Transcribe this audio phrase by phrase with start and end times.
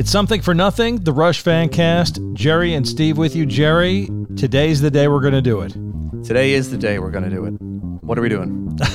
[0.00, 2.20] It's something for nothing, the Rush fan cast.
[2.32, 3.44] Jerry and Steve with you.
[3.44, 5.74] Jerry, today's the day we're going to do it.
[6.24, 7.50] Today is the day we're going to do it.
[8.02, 8.78] What are we doing?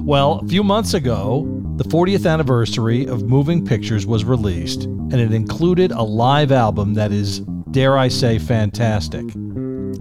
[0.00, 1.44] Well, a few months ago,
[1.76, 7.12] the 40th anniversary of Moving Pictures was released, and it included a live album that
[7.12, 7.40] is,
[7.72, 9.26] dare I say, fantastic.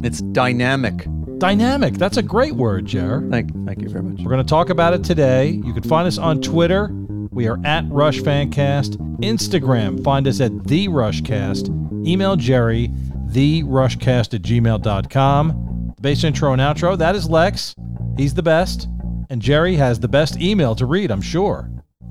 [0.01, 1.05] It's dynamic.
[1.39, 3.27] Dynamic, that's a great word, Jer.
[3.29, 4.21] Thank, thank you very much.
[4.21, 5.49] We're going to talk about it today.
[5.49, 6.89] You can find us on Twitter.
[7.37, 8.97] We are at Rush Fancast.
[9.19, 11.67] Instagram, find us at The Rushcast.
[12.07, 12.87] Email Jerry,
[13.27, 15.93] TheRushcast at gmail.com.
[16.01, 17.75] Bass intro and outro, that is Lex.
[18.17, 18.87] He's the best.
[19.29, 21.69] And Jerry has the best email to read, I'm sure.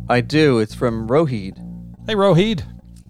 [0.08, 0.60] I do.
[0.60, 1.58] It's from Rohid.
[2.06, 2.62] Hey, Rohid.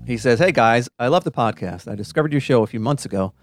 [0.06, 1.86] He says, Hey guys, I love the podcast.
[1.86, 3.34] I discovered your show a few months ago,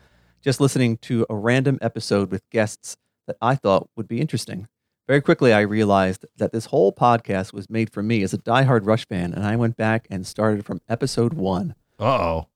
[0.42, 4.68] just listening to a random episode with guests that I thought would be interesting.
[5.08, 8.86] Very quickly, I realized that this whole podcast was made for me as a diehard
[8.86, 11.76] Rush fan, and I went back and started from episode one.
[12.00, 12.48] Uh oh.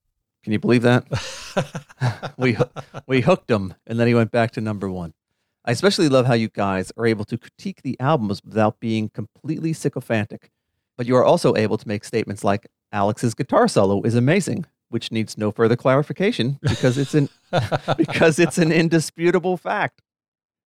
[0.44, 1.06] Can you believe that?
[2.38, 2.58] we
[3.06, 5.14] we hooked him, and then he went back to number one.
[5.66, 9.73] I especially love how you guys are able to critique the albums without being completely
[9.73, 10.50] sycophantic,
[10.95, 15.12] but you are also able to make statements like Alex's guitar solo is amazing, which
[15.12, 17.28] needs no further clarification because it's an
[17.98, 20.02] because it's an indisputable fact.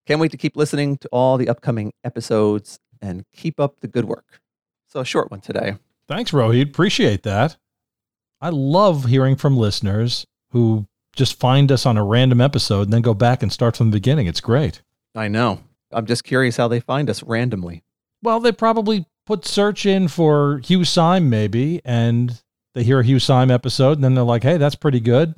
[0.07, 4.05] Can't wait to keep listening to all the upcoming episodes and keep up the good
[4.05, 4.41] work.
[4.87, 5.75] So a short one today.
[6.07, 6.63] Thanks, Rohit.
[6.69, 7.57] Appreciate that.
[8.41, 13.01] I love hearing from listeners who just find us on a random episode and then
[13.01, 14.27] go back and start from the beginning.
[14.27, 14.81] It's great.
[15.15, 15.59] I know.
[15.91, 17.83] I'm just curious how they find us randomly.
[18.23, 22.41] Well, they probably put search in for Hugh Syme, maybe, and
[22.73, 25.35] they hear a Hugh Syme episode, and then they're like, hey, that's pretty good.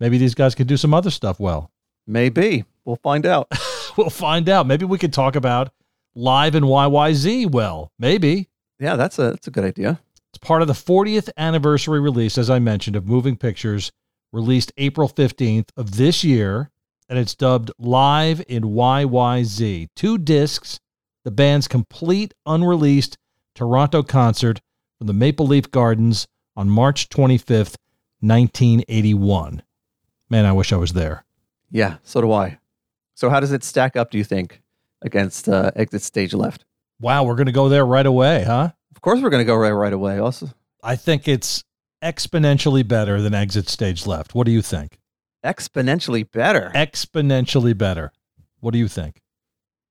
[0.00, 1.70] Maybe these guys could do some other stuff well.
[2.06, 2.64] Maybe.
[2.84, 3.50] We'll find out.
[3.96, 4.66] we'll find out.
[4.66, 5.72] Maybe we could talk about
[6.14, 7.90] Live in YYZ well.
[7.98, 8.48] Maybe.
[8.78, 10.00] Yeah, that's a that's a good idea.
[10.30, 13.92] It's part of the 40th anniversary release, as I mentioned, of Moving Pictures,
[14.32, 16.70] released April 15th of this year,
[17.08, 19.88] and it's dubbed Live in YYZ.
[19.94, 20.80] Two discs,
[21.24, 23.18] the band's complete unreleased
[23.54, 24.60] Toronto concert
[24.98, 26.26] from the Maple Leaf Gardens
[26.56, 27.76] on March 25th,
[28.20, 29.62] 1981.
[30.30, 31.24] Man, I wish I was there.
[31.70, 32.58] Yeah, so do I.
[33.14, 34.62] So how does it stack up, do you think,
[35.02, 36.64] against uh, Exit Stage Left?
[37.00, 38.70] Wow, we're going to go there right away, huh?
[38.94, 40.18] Of course we're going to go right right away.
[40.18, 40.48] Also,
[40.82, 41.64] I think it's
[42.02, 44.34] exponentially better than Exit Stage Left.
[44.34, 44.98] What do you think?
[45.44, 46.70] exponentially better.
[46.74, 48.12] Exponentially better.
[48.60, 49.20] What do you think?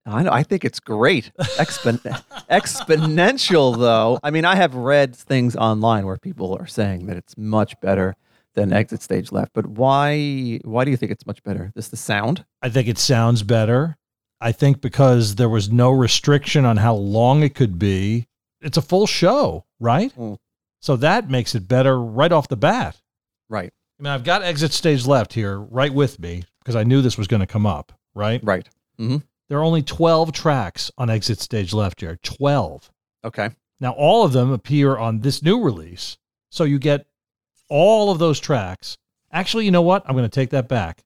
[0.06, 1.32] I know, I think it's great.
[1.58, 2.00] Expon-
[2.50, 4.18] exponential though.
[4.24, 8.16] I mean, I have read things online where people are saying that it's much better
[8.54, 9.52] than Exit Stage Left.
[9.54, 11.72] But why why do you think it's much better?
[11.76, 12.46] This the sound?
[12.62, 13.98] I think it sounds better.
[14.40, 18.28] I think because there was no restriction on how long it could be,
[18.60, 20.14] it's a full show, right?
[20.18, 20.38] Mm.
[20.82, 23.00] So that makes it better right off the bat.
[23.50, 23.72] Right.
[24.00, 27.20] I mean, I've got exit stage left here right with me because I knew this
[27.20, 28.40] was going to come up, right?
[28.44, 28.68] Right.
[28.98, 32.18] hmm There are only 12 tracks on exit stage left here.
[32.24, 32.90] 12.
[33.24, 33.52] Okay.
[33.80, 36.18] Now, all of them appear on this new release.
[36.50, 37.06] So you get
[37.72, 38.98] all of those tracks.
[39.32, 40.04] Actually, you know what?
[40.06, 41.02] I'm going to take that back.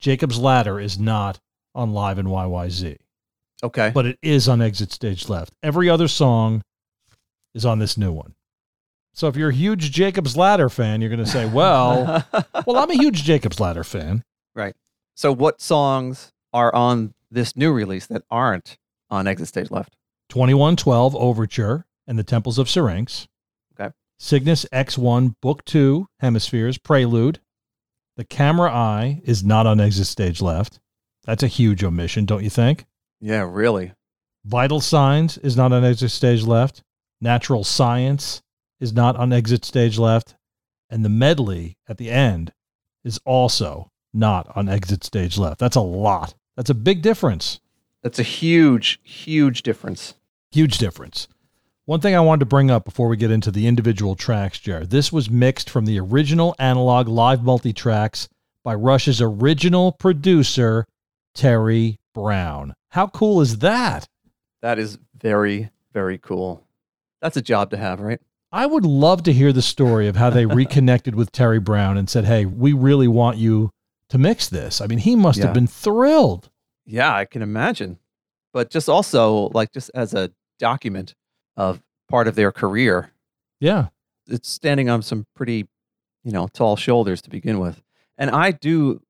[0.00, 1.40] Jacob's Ladder is not
[1.74, 2.96] on Live in YYZ,
[3.62, 3.90] Okay.
[3.94, 5.52] but it is on Exit Stage Left.
[5.62, 6.62] Every other song
[7.54, 8.34] is on this new one.
[9.14, 12.24] So if you're a huge Jacob's Ladder fan, you're going to say, well,
[12.66, 14.22] well, I'm a huge Jacob's Ladder fan.
[14.54, 14.74] right.
[15.16, 18.78] So what songs are on this new release that aren't
[19.10, 19.94] on Exit Stage Left?
[20.30, 23.26] 2112 Overture and the Temples of Syrinx.
[24.22, 27.40] Cygnus X1 Book 2 Hemispheres Prelude.
[28.18, 30.78] The Camera Eye is not on exit stage left.
[31.24, 32.84] That's a huge omission, don't you think?
[33.18, 33.94] Yeah, really.
[34.44, 36.82] Vital Signs is not on exit stage left.
[37.22, 38.42] Natural Science
[38.78, 40.36] is not on exit stage left.
[40.90, 42.52] And the medley at the end
[43.02, 45.58] is also not on exit stage left.
[45.58, 46.34] That's a lot.
[46.58, 47.58] That's a big difference.
[48.02, 50.12] That's a huge, huge difference.
[50.52, 51.26] Huge difference.
[51.86, 54.90] One thing I wanted to bring up before we get into the individual tracks, Jared.
[54.90, 58.28] This was mixed from the original analog live multi tracks
[58.62, 60.86] by Rush's original producer,
[61.34, 62.74] Terry Brown.
[62.90, 64.06] How cool is that?
[64.62, 66.66] That is very, very cool.
[67.22, 68.20] That's a job to have, right?
[68.52, 72.08] I would love to hear the story of how they reconnected with Terry Brown and
[72.10, 73.70] said, Hey, we really want you
[74.10, 74.80] to mix this.
[74.80, 75.46] I mean, he must Yeah.
[75.46, 76.50] have been thrilled.
[76.84, 77.98] Yeah, I can imagine.
[78.52, 81.14] But just also, like, just as a document
[81.56, 83.12] of part of their career,
[83.60, 83.88] Yeah.
[84.26, 85.68] it's standing on some pretty,
[86.24, 87.82] you know, tall shoulders to begin with.
[88.18, 89.02] And I do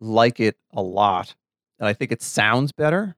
[0.00, 1.34] like it a lot.
[1.78, 3.16] And I think it sounds better.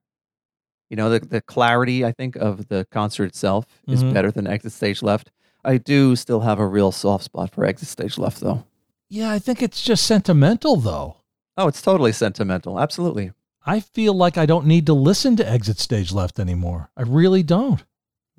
[0.90, 4.12] You know, the, the clarity, I think, of the concert itself is Mhm.
[4.14, 5.30] better than Exit Stage Left.
[5.64, 8.64] I do still have a real soft spot for Exit Stage Left, though.
[9.08, 11.16] Yeah, I think it's just sentimental, though.
[11.56, 12.78] Oh, it's totally sentimental.
[12.78, 13.32] Absolutely.
[13.64, 16.90] I feel like I don't need to listen to Exit Stage Left anymore.
[16.96, 17.82] I really don't.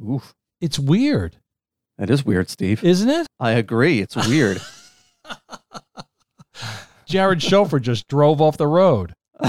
[0.03, 0.33] Oof.
[0.61, 1.37] It's weird,
[1.97, 2.83] That is weird, Steve.
[2.83, 3.27] isn't it?
[3.39, 3.99] I agree.
[4.01, 4.61] It's weird.
[7.05, 9.13] Jared Schofer just drove off the road.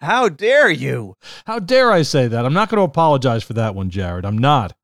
[0.00, 1.16] How dare you?
[1.46, 2.44] How dare I say that?
[2.44, 4.24] I'm not going to apologize for that one, Jared.
[4.26, 4.74] I'm not.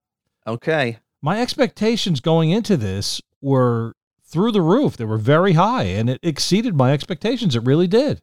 [0.46, 0.98] Okay.
[1.20, 3.92] My expectations going into this were
[4.24, 4.96] through the roof.
[4.96, 7.54] They were very high and it exceeded my expectations.
[7.54, 8.22] It really did.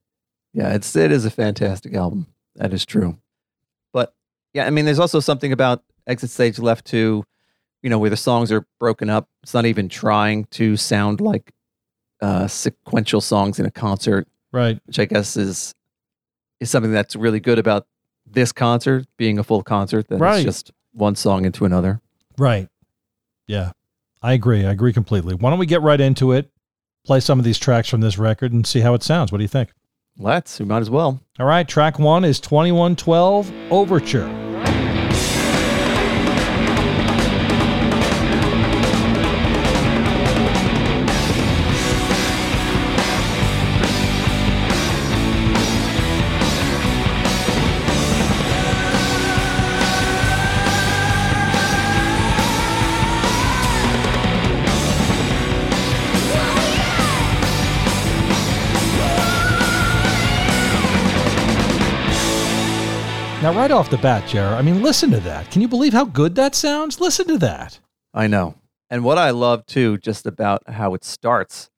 [0.53, 2.27] Yeah, it's it is a fantastic album.
[2.55, 3.19] That is true.
[4.57, 7.23] Yeah, I mean, there's also something about Exit Stage Left too,
[7.83, 9.29] you know, where the songs are broken up.
[9.43, 11.51] It's not even trying to sound like
[12.23, 14.79] uh, sequential songs in a concert, Right.
[14.87, 15.75] which I guess is
[16.59, 17.85] is something that's really good about
[18.25, 20.07] this concert being a full concert.
[20.07, 20.37] That Right.
[20.37, 22.01] it's just one song into another.
[22.39, 22.67] Right.
[23.45, 23.73] Yeah.
[24.23, 24.65] I agree.
[24.65, 25.35] I agree completely.
[25.35, 26.49] Why don't we get right into it?
[27.05, 29.31] Play some of these tracks from this record and see how it sounds.
[29.31, 29.69] What do you think?
[30.17, 30.57] Let's.
[30.59, 31.21] We might as well.
[31.39, 34.46] All right, track one is 2112 Overture.
[63.47, 65.49] Now, right off the bat, Jared, I mean, listen to that.
[65.51, 66.99] Can you believe how good that sounds?
[66.99, 67.79] Listen to that.
[68.13, 68.55] I know.
[68.89, 71.69] And what I love too, just about how it starts,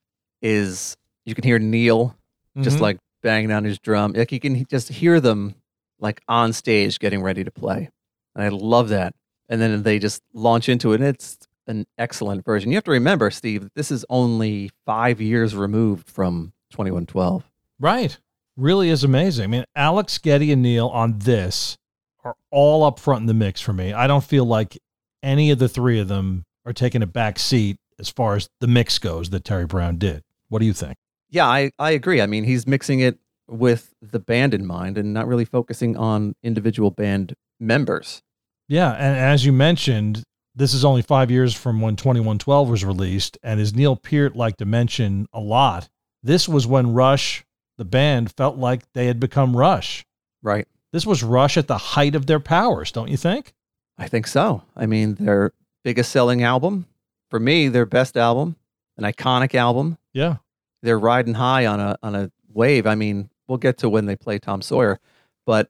[0.41, 2.17] is you can hear Neil
[2.59, 2.81] just Mhm.
[2.81, 4.13] like banging on his drum.
[4.13, 5.53] Like you can just hear them
[5.99, 7.91] like on stage getting ready to play.
[8.33, 9.13] And I love that.
[9.47, 11.01] And then they just launch into it.
[11.01, 11.37] And it's
[11.67, 12.71] an excellent version.
[12.71, 17.43] You have to remember, Steve, this is only five years removed from 2112.
[17.79, 18.17] Right.
[18.59, 19.45] Really is amazing.
[19.45, 21.77] I mean, Alex, Geddy, and Neil on this
[22.25, 23.93] are all up front in the mix for me.
[23.93, 24.77] I don't feel like
[25.23, 28.67] any of the three of them are taking a back seat as far as the
[28.67, 30.23] mix goes that Terry Brown did.
[30.49, 30.97] What do you think?
[31.29, 32.21] Yeah, I, I agree.
[32.21, 33.17] I mean, he's mixing it
[33.47, 38.21] with the band in mind and not really focusing on individual band members.
[38.67, 40.23] Yeah, and as you mentioned,
[40.53, 43.37] this is only five years from when 2112 was released.
[43.41, 45.87] And as Neil Peart liked to mention a lot,
[46.21, 47.45] this was when Rush,
[47.79, 50.05] the band, felt like they had become Rush.
[50.43, 50.67] Right.
[50.91, 53.53] This was Rush at the height of their powers, don't you think?
[53.97, 54.63] I think so.
[54.75, 55.53] I mean, their
[55.83, 56.85] biggest selling album,
[57.29, 58.57] for me, their best album,
[58.97, 59.97] an iconic album.
[60.13, 60.37] Yeah.
[60.83, 62.85] They're riding high on a on a wave.
[62.85, 64.99] I mean, we'll get to when they play Tom Sawyer,
[65.45, 65.69] but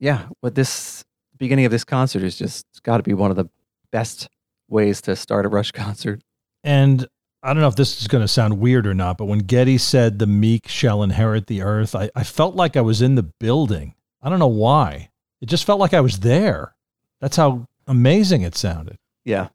[0.00, 1.04] yeah, what this
[1.38, 3.48] beginning of this concert is just got to be one of the
[3.90, 4.28] best
[4.68, 6.22] ways to start a Rush concert.
[6.64, 7.06] And
[7.42, 9.76] I don't know if this is going to sound weird or not, but when Geddy
[9.78, 13.22] said the meek shall inherit the earth, I, I felt like I was in the
[13.24, 13.94] building.
[14.22, 15.10] I don't know why.
[15.40, 16.76] It just felt like I was there.
[17.20, 18.96] That's how amazing it sounded.
[19.24, 19.48] Yeah.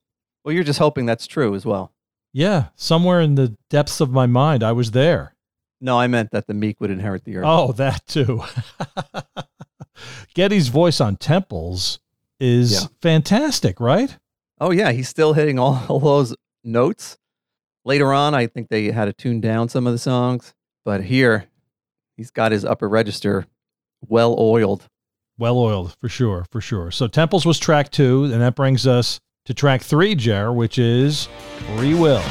[0.44, 1.94] Well, you're just hoping that's true as well.
[2.34, 5.34] Yeah, somewhere in the depths of my mind, I was there.
[5.80, 7.46] No, I meant that the meek would inherit the earth.
[7.48, 8.44] Oh, that too.
[10.34, 12.00] Geddy's voice on Temples
[12.40, 12.88] is Yeah.
[13.02, 14.18] fantastic, right?
[14.60, 17.18] Oh yeah, he's still hitting all, all those notes.
[17.88, 20.54] Later on, I think they had to tune down some of the songs,
[20.84, 21.46] but here
[22.18, 23.46] he's got his upper register
[24.06, 24.90] well oiled.
[25.38, 26.92] Well oiled, for sure, for sure.
[26.92, 31.30] So Temples was track two, and that brings us to track three, Jer, which is
[31.78, 32.22] Free Will.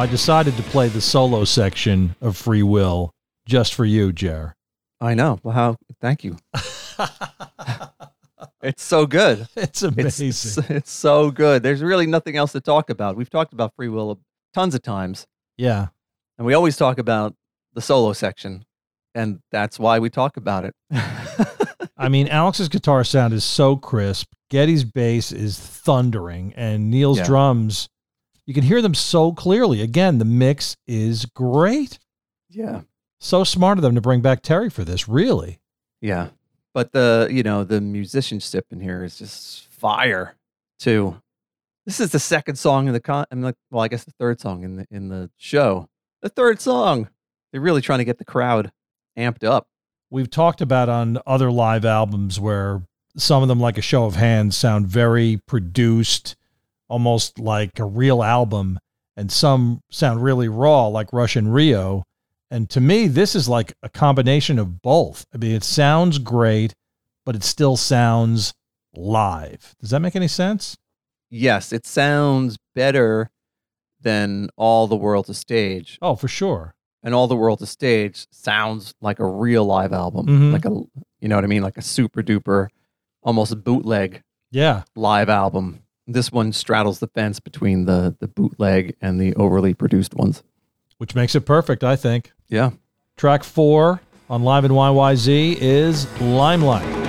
[0.00, 3.10] I decided to play the solo section of Free Will
[3.44, 4.54] just for you, Jer.
[4.98, 5.38] I know.
[5.42, 5.76] Well, how?
[6.00, 6.38] Thank you.
[8.62, 9.46] It's so good.
[9.56, 10.64] It's It's, amazing.
[10.76, 11.62] it's so good.
[11.62, 13.16] There's really nothing else to talk about.
[13.16, 14.20] We've talked about Free Will
[14.54, 15.26] tons of times,
[15.56, 15.88] yeah.
[16.36, 17.34] and we always talk about
[17.72, 18.64] the solo section,
[19.14, 20.74] and that's why we talk about it.
[21.96, 24.28] I mean, Alex's guitar sound is so crisp.
[24.50, 27.24] Geddy's bass is thundering, and Neil's Yeah.
[27.26, 27.88] drums,
[28.50, 29.80] you can hear them so clearly.
[29.80, 32.00] Again, the mix is great.
[32.48, 32.80] yeah.
[33.20, 35.60] So smart of them to bring back Terry for this, really.
[36.00, 36.30] Yeah.
[36.74, 40.34] But the, you know, the musicianship in here is just fire
[40.80, 41.20] too.
[41.86, 44.40] This is the second song in the con I'm like, well, I guess the third
[44.40, 45.88] song in the in the show.
[46.22, 47.08] The third song.
[47.52, 48.72] They're really trying to get the crowd
[49.16, 49.68] amped up.
[50.10, 52.82] We've talked about on other live albums where
[53.16, 56.34] some of them, like a show of hands, sound very produced,
[56.90, 58.78] almost like a real album,
[59.16, 62.04] and some sound really raw, like Rush in Rio.
[62.50, 65.24] And to me, this is like a combination of both.
[65.32, 66.74] I mean, it sounds great,
[67.24, 68.52] but it still sounds
[68.94, 69.74] live.
[69.80, 70.76] Does that make any sense?
[71.30, 73.30] Yes, it sounds better
[74.00, 75.96] than All the World's a Stage.
[76.02, 76.74] Oh, for sure.
[77.02, 80.26] And All the World's a Stage sounds like a real live album.
[80.26, 80.52] Mhm.
[80.52, 80.70] Like a
[81.20, 81.62] you know what I mean?
[81.62, 82.68] Like a super duper,
[83.22, 84.82] almost a bootleg Yeah.
[84.96, 85.82] live album.
[86.06, 90.42] This one straddles the fence between the the bootleg and the overly produced ones.
[90.98, 92.32] Which makes it perfect, I think.
[92.48, 92.70] Yeah.
[93.16, 96.99] Track four on Live in YYZ is Limelight.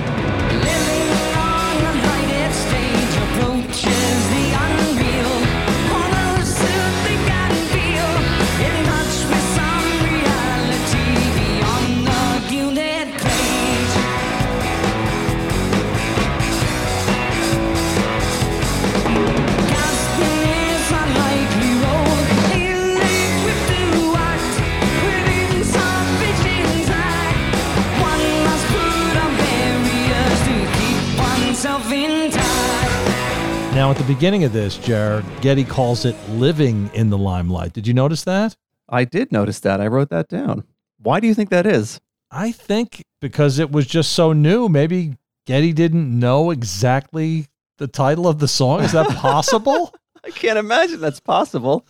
[33.92, 37.74] At the beginning of this, Jared, Geddy calls it living in the limelight.
[37.74, 38.56] Did you notice that?
[38.88, 39.82] I did notice that.
[39.82, 40.64] I wrote that down.
[40.96, 42.00] Why do you think that is?
[42.30, 44.66] I think because it was just so new.
[44.70, 48.80] Maybe Geddy didn't know exactly the title of the song.
[48.80, 49.94] Is that possible?
[50.24, 51.84] I can't imagine that's possible.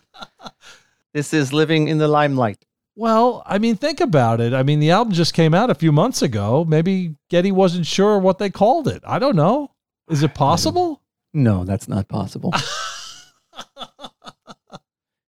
[1.14, 2.64] this is living in the limelight.
[2.97, 4.52] well, I mean, think about it.
[4.52, 6.64] I mean, the album just came out a few months ago.
[6.64, 9.04] Maybe Geddy wasn't sure what they called it.
[9.06, 9.71] I don't know.
[10.11, 11.01] Is it possible?
[11.34, 12.52] No, that's not possible.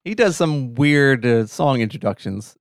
[0.05, 2.57] he does some weird uh, song introductions.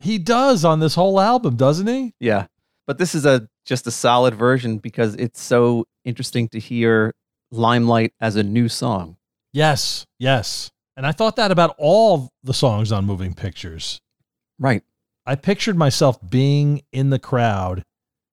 [0.00, 2.14] He does on this whole album, doesn't he?
[2.20, 2.46] Yeah.
[2.86, 7.14] But this is a just a solid version because it's so interesting to hear
[7.50, 9.16] Limelight as a new song.
[9.52, 10.70] Yes, yes.
[10.96, 14.00] And I thought that about all the songs on Moving Pictures.
[14.58, 14.82] Right.
[15.26, 17.82] I pictured myself being in the crowd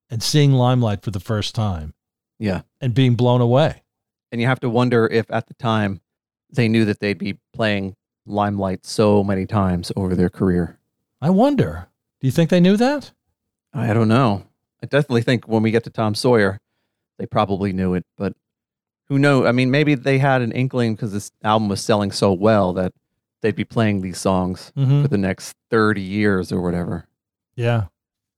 [0.09, 1.93] and seeing Limelight for the first time
[2.39, 2.61] Yeah.
[2.79, 3.82] and being blown away.
[4.33, 6.01] And you have to wonder if at the time
[6.49, 10.79] they knew that they'd be playing Limelight so many times over their career.
[11.21, 11.87] I wonder,
[12.19, 13.11] do you think they knew that?
[13.73, 14.47] I don't know.
[14.81, 16.59] I definitely think when we get to Tom Sawyer,
[17.19, 18.33] they probably knew it, but
[19.07, 19.45] who knows?
[19.45, 22.91] I mean, maybe they had an inkling because this album was selling so well that
[23.43, 25.03] they'd be playing these songs Mm-hmm.
[25.03, 27.05] for the next 30 years or whatever.
[27.55, 27.83] Yeah,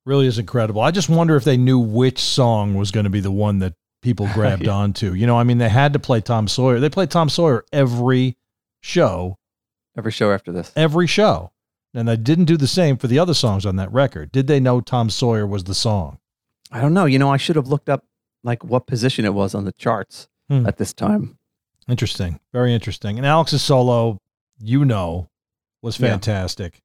[0.06, 0.82] really is incredible.
[0.82, 3.76] I just wonder if they knew which song was going to be the one that
[4.02, 4.72] people grabbed Yeah.
[4.74, 5.14] onto.
[5.14, 6.80] You know, I mean, they had to play Tom Sawyer.
[6.80, 8.38] They played Tom Sawyer every
[8.82, 9.38] show,
[9.98, 10.72] Every show after this.
[10.76, 11.52] every show.
[11.94, 14.32] And they didn't do the same for the other songs on that record.
[14.34, 16.20] Did they know Tom Sawyer was the song?
[16.72, 17.06] I don't know.
[17.06, 18.04] You know, I should have looked up
[18.44, 20.68] like what position it was on the charts Hmm.
[20.68, 21.38] at this time.
[21.88, 22.40] Interesting.
[22.52, 23.18] Very interesting.
[23.18, 24.20] And Alex's solo,
[24.60, 25.30] you know,
[25.82, 26.10] was Yeah.
[26.10, 26.82] fantastic.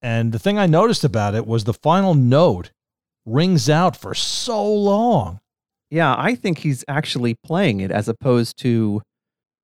[0.00, 2.70] And the thing I noticed about it was the final note
[3.26, 5.40] rings out for so long.
[5.94, 9.00] Yeah, I think he's actually playing it as opposed to,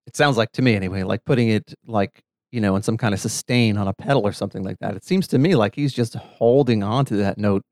[0.07, 2.23] it sounds like to me anyway, like putting it like,
[2.53, 4.95] you know, in some kind of sustain on a pedal or something like that.
[4.95, 7.63] It seems to me like he's just holding on to that note,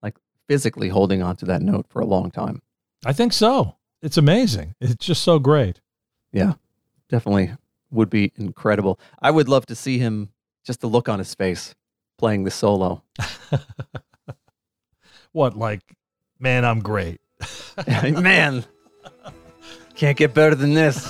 [0.00, 0.16] like
[0.48, 2.62] physically holding on to that note for a long time.
[3.04, 3.78] I think so.
[4.00, 4.76] It's amazing.
[4.80, 5.80] It's just so great.
[6.32, 6.52] Yeah.
[7.08, 7.52] Definitely
[7.90, 9.00] would be incredible.
[9.20, 10.28] I would love to see him,
[10.64, 11.74] just the look on his face
[12.16, 13.02] playing the solo.
[15.32, 15.80] What, like,
[16.38, 17.20] man, I'm great.
[17.86, 18.64] Man,
[19.94, 21.06] can't get better than this.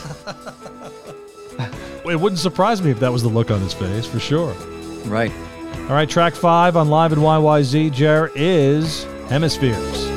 [2.07, 4.53] It wouldn't surprise me if that was the look on his face, for sure.
[5.07, 5.33] Right.
[5.89, 10.14] All right, track five on Live in YYZ, Jer, is Hemispheres.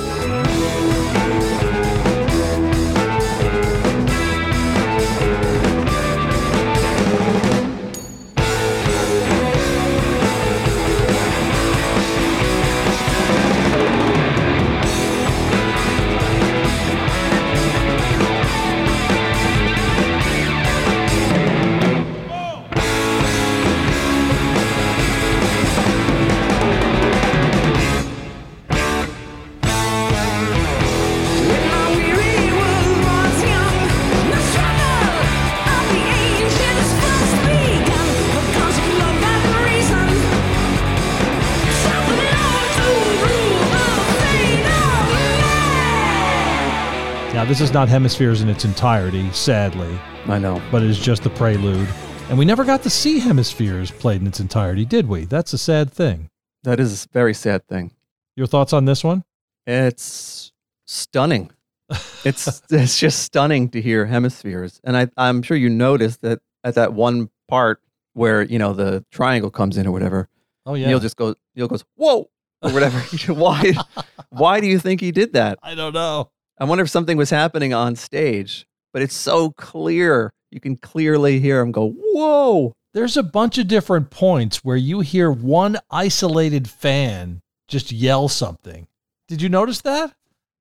[47.67, 50.61] Is not Hemispheres in its entirety, sadly, I know.
[50.71, 51.89] but it is just the prelude.
[52.29, 55.25] And we never got to see Hemispheres played in its entirety, did we?
[55.25, 56.29] That's a sad thing.
[56.63, 57.91] That is a very sad thing.
[58.37, 59.25] Your thoughts on this one?
[59.65, 60.53] It's
[60.85, 61.51] stunning.
[62.23, 66.75] It's it's just stunning to hear hemispheres, and I I'm sure you noticed that at
[66.75, 67.81] that one part
[68.13, 70.29] where you know the triangle comes in or whatever,
[70.65, 70.87] Oh, yeah.
[70.87, 72.29] Neil just goes Neil goes whoa
[72.61, 72.99] or whatever.
[73.33, 73.73] why
[74.29, 75.59] why do you think he did that?
[75.61, 76.31] I don't know.
[76.59, 80.31] I wonder if something was happening on stage, but it's so clear.
[80.49, 82.73] You can clearly hear him go whoa.
[82.93, 88.87] There's a bunch of different points where you hear one isolated fan just yell something.
[89.27, 90.15] Did you notice that?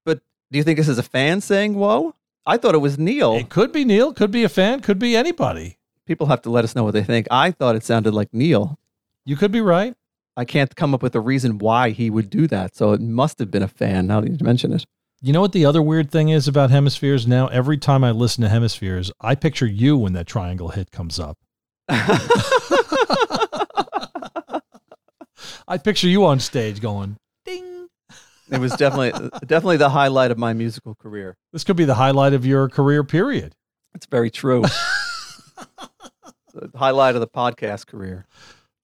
[0.04, 2.14] But do you think this is a fan saying whoa?
[2.44, 3.34] I thought it was Neil.
[3.34, 5.78] It could be Neil, could be a fan, could be anybody.
[6.04, 7.26] People have to let us know what they think.
[7.30, 8.78] I thought it sounded like Neil.
[9.24, 9.94] You could be right.
[10.36, 12.76] I can't come up with a reason why he would do that.
[12.76, 14.84] So it must have been a fan now that you mention it.
[15.26, 17.48] You know what the other weird thing is about hemispheres now?
[17.48, 21.36] Every time I listen to hemispheres, I picture you when that triangle hit comes up.
[21.88, 22.20] I
[25.82, 27.88] picture you on stage going, ding.
[28.52, 31.36] it was definitely definitely the highlight of my musical career.
[31.52, 33.56] This could be the highlight of your career, period.
[33.96, 34.62] It's very true.
[36.54, 38.28] the highlight of the podcast career.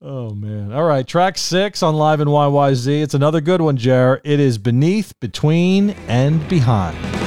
[0.04, 0.72] Oh, man.
[0.72, 1.06] All right.
[1.06, 3.02] Track six on Live in YYZ.
[3.02, 4.20] It's another good one, Jer.
[4.24, 7.21] It is Beneath, Between, and Behind.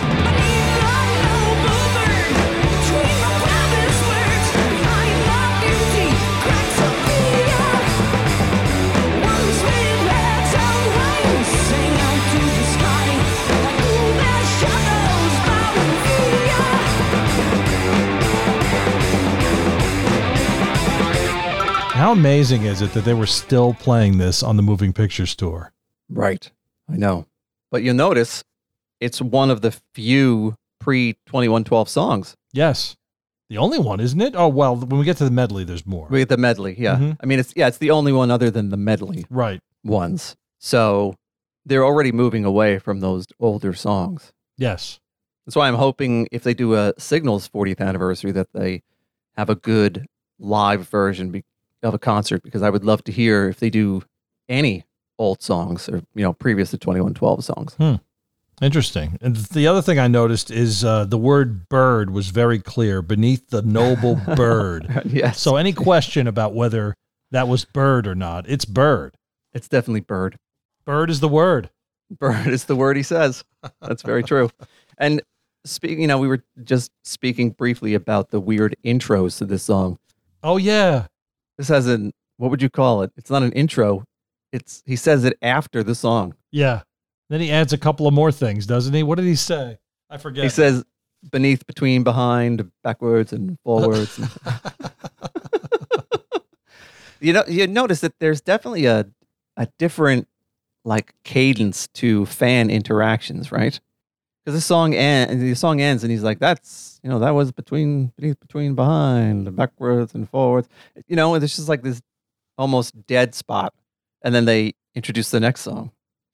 [21.95, 25.71] How amazing is it that they were still playing this on the Moving Pictures tour?
[26.09, 26.51] Right.
[26.89, 27.25] I know.
[27.71, 28.43] But you'll notice
[28.99, 32.35] it's one of the few pre 2112 songs.
[32.51, 32.97] Yes.
[33.49, 34.35] The only one, isn't it?
[34.35, 36.07] Oh, well, when we get to the medley, there's more.
[36.09, 36.75] We get the medley.
[36.77, 36.97] Yeah.
[36.97, 37.17] Mhm.
[37.21, 39.61] I mean, it's, yeah, it's the only one other than the medley Right.
[39.83, 40.35] ones.
[40.59, 41.15] So
[41.65, 44.33] they're already moving away from those older songs.
[44.57, 44.99] Yes.
[45.45, 48.83] That's why I'm hoping if they do a Signals 40th anniversary that they
[49.37, 50.07] have a good
[50.39, 51.31] live version
[51.85, 54.03] of a concert because I would love to hear if they do
[54.49, 54.83] any
[55.17, 57.99] old songs or you know previous to 2112 songs.
[58.61, 59.17] Interesting.
[59.21, 63.49] And the other thing I noticed is uh, the word bird was very clear beneath
[63.49, 65.01] the noble bird.
[65.05, 65.39] yes.
[65.41, 66.95] So any question about whether
[67.31, 69.17] that was bird or not, it's bird.
[69.53, 70.37] it's definitely bird.
[70.85, 71.69] Bird is the word.
[72.09, 73.43] Bird is the word he says.
[73.81, 74.49] That's very true.
[74.97, 75.21] And
[75.65, 79.97] speaking, you know, we were just speaking briefly about the weird intros to this song.
[80.43, 81.07] Oh, yeah.
[81.57, 83.11] This has an what would you call it?
[83.15, 84.03] It's not an intro.
[84.51, 86.35] It's he says it after the song.
[86.51, 86.81] Yeah.
[87.29, 89.03] Then he adds a couple of more things, doesn't he?
[89.03, 89.77] What did he say?
[90.09, 90.43] I forget.
[90.43, 90.83] He says
[91.31, 94.19] beneath, between, behind, backwards, and forwards.
[97.19, 99.07] you know, you notice that there's definitely a
[99.57, 100.27] a different
[100.83, 103.79] like cadence to fan interactions, right?
[104.45, 107.51] Because the song end, the song ends, and he's like, "That's you know that was
[107.51, 110.69] between, beneath, between, behind, backwards, and forwards."
[111.07, 112.01] You know, and it's just like this
[112.57, 113.73] almost dead spot,
[114.21, 115.91] and then they introduce the next song,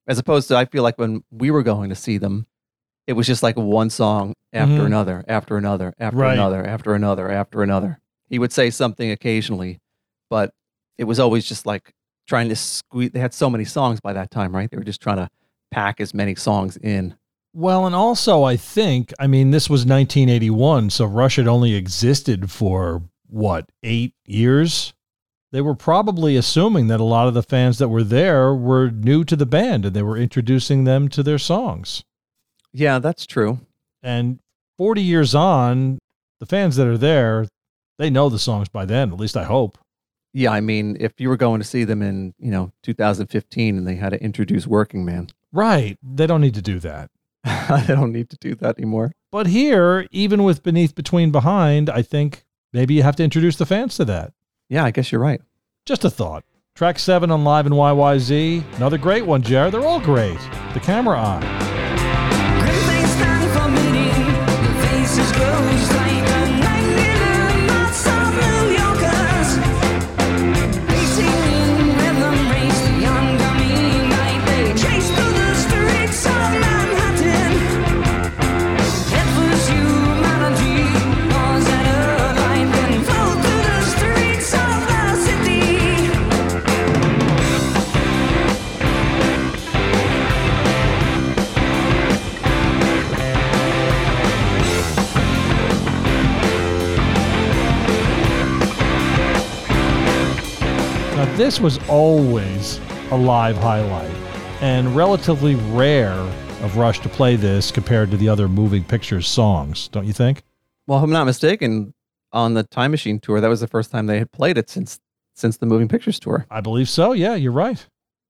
[0.08, 2.48] as opposed to I feel like when we were going to see them,
[3.08, 4.88] it was just like one song after Mhm.
[4.88, 6.34] another, after another, after Right.
[6.34, 8.00] another, after another, after another.
[8.30, 9.80] He would say something occasionally,
[10.30, 10.54] but
[10.98, 11.94] it was always just like
[12.28, 13.12] trying to squeeze.
[13.12, 14.70] They had so many songs by that time, right?
[14.70, 15.30] They were just trying to
[15.72, 17.16] pack as many songs in.
[17.54, 22.50] Well, and also, I think, I mean, this was 1981, so Rush had only existed
[22.50, 24.94] for what, eight years?
[25.52, 29.26] They were probably assuming that a lot of the fans that were there were new
[29.26, 32.04] to the band and they were introducing them to their songs.
[32.72, 33.60] Yeah, that's true.
[34.02, 34.40] And
[34.78, 36.00] 40 years on,
[36.40, 37.48] the fans that are there,
[37.98, 39.78] they know the songs by then, at least I hope.
[40.34, 43.86] Yeah, I mean, if you were going to see them in, you know, 2015 and
[43.86, 45.98] they had to introduce Working Man, Right.
[46.02, 47.10] They don't need to do that.
[47.46, 49.12] I don't need to do that anymore.
[49.32, 53.66] But here, even with Beneath, Between, Behind, I think maybe you have to introduce the
[53.66, 54.34] fans to that.
[54.70, 55.42] Yeah, I guess you're right.
[55.86, 56.44] Just a thought.
[56.76, 58.76] Track seven on Live in YYZ.
[58.76, 59.74] Another great one, Jared.
[59.74, 60.40] They're all great.
[60.74, 61.71] The camera eye.
[101.38, 102.80] This was always
[103.12, 104.12] a live highlight
[104.62, 106.12] and relatively rare
[106.62, 110.44] of Rush to play this compared to the other moving pictures songs, don't you think?
[110.88, 111.94] Well, if I'm not mistaken,
[112.34, 115.00] on the Time Machine tour, that was the first time they had played it since
[115.34, 116.46] since the Moving Pictures tour.
[116.52, 117.14] I believe so.
[117.14, 117.86] Yeah, you're right.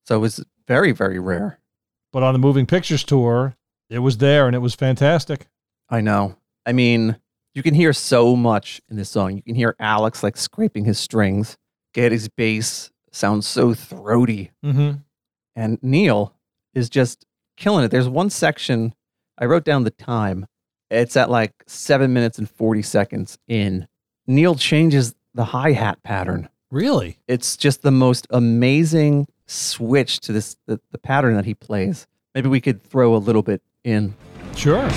[0.06, 1.60] So it was very, very rare.
[2.14, 3.56] But on the moving pictures tour,
[3.90, 5.48] it was there and it was fantastic.
[5.90, 6.36] I know.
[6.66, 7.18] I mean,
[7.54, 9.36] you can hear so much in this song.
[9.36, 11.58] You can hear Alex like scraping his strings.
[11.94, 14.52] Geddy's bass sounds so throaty.
[14.64, 14.98] Mm-hmm.
[15.56, 16.34] And Neil
[16.74, 17.26] is just
[17.58, 17.90] killing it.
[17.90, 18.94] There's one section,
[19.38, 20.48] I wrote down the time.
[20.90, 23.88] It's at like seven minutes and 40 seconds in.
[24.28, 26.50] Neil changes the hi hat pattern.
[26.70, 27.18] Really?
[27.28, 32.08] It's just the most amazing switch to this, the, the pattern that he plays.
[32.34, 34.16] Maybe we could throw a little bit in.
[34.56, 34.90] Sure.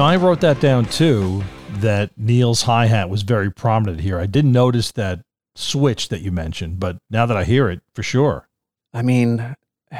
[0.00, 4.18] Know, I wrote that down too, that Neil's hi hat was very prominent here.
[4.18, 5.20] I didn't notice that
[5.54, 8.48] switch that you mentioned, but now that I hear it, for sure.
[8.94, 9.54] I mean,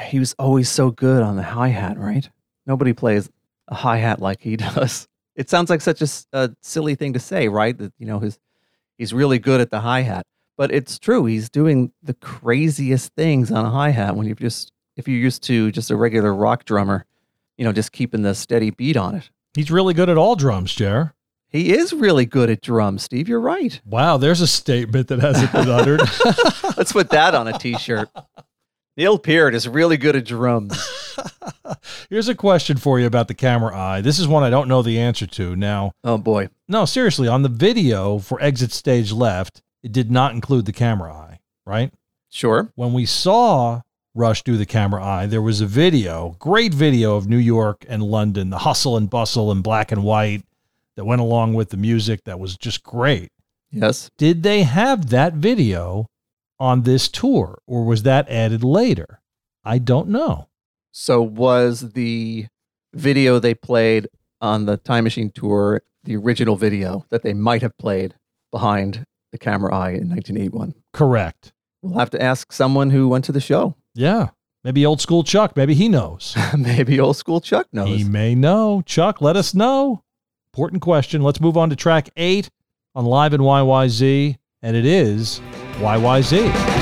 [0.08, 2.26] he was always so good on the hi hat, right?
[2.64, 3.28] Nobody plays
[3.68, 5.06] a hi hat like he does.
[5.36, 6.00] It sounds like such
[6.32, 7.76] a silly thing to say, right?
[7.76, 8.38] That you know his
[8.96, 10.24] he's really good at the hi hat,
[10.56, 11.26] but it's true.
[11.26, 15.42] He's doing the craziest things on a hi hat when you just if you're used
[15.44, 17.04] to just a regular rock drummer,
[17.58, 19.30] you know, just keeping the steady beat on it.
[19.54, 21.14] He's really good at all drums, Jer.
[21.48, 23.28] He is really good at drums, Steve.
[23.28, 23.80] You're right.
[23.84, 26.00] Wow, there's a statement that hasn't been uttered.
[26.76, 28.08] Let's put that on a t-shirt.
[28.96, 30.78] Neil Peart is really good at drums.
[32.10, 34.00] Here's a question for you about the camera eye.
[34.00, 35.56] This is one I don't know the answer to.
[35.56, 36.48] Now, Oh boy.
[36.68, 41.12] no, seriously, on the video for Exit Stage Left, it did not include the camera
[41.12, 41.92] eye, right?
[42.30, 42.70] Sure.
[42.76, 43.80] When we saw
[44.14, 48.02] Rush do the camera eye, there was a video, great video of New York and
[48.02, 50.42] London, the hustle and bustle in black and white
[50.96, 53.30] that went along with the music that was just great.
[53.70, 54.10] Yes.
[54.18, 56.06] Did they have that video
[56.58, 59.20] on this tour or was that added later?
[59.64, 60.48] I don't know.
[60.90, 62.48] So was the
[62.92, 64.08] video they played
[64.40, 68.16] on the Time Machine tour the original video that they might have played
[68.50, 70.74] behind the camera eye in 1981?
[70.92, 71.52] Correct.
[71.80, 73.76] We'll have to ask someone who went to the show.
[74.00, 74.30] Yeah.
[74.64, 75.56] Maybe old school Chuck.
[75.56, 76.34] Maybe he knows.
[76.56, 77.88] Maybe old school Chuck knows.
[77.88, 78.82] He may know.
[78.86, 80.02] Chuck, let us know.
[80.54, 81.22] Important question.
[81.22, 82.48] Let's move on to track eight
[82.94, 84.36] on Live in YYZ.
[84.62, 85.40] And it is
[85.76, 86.79] YYZ.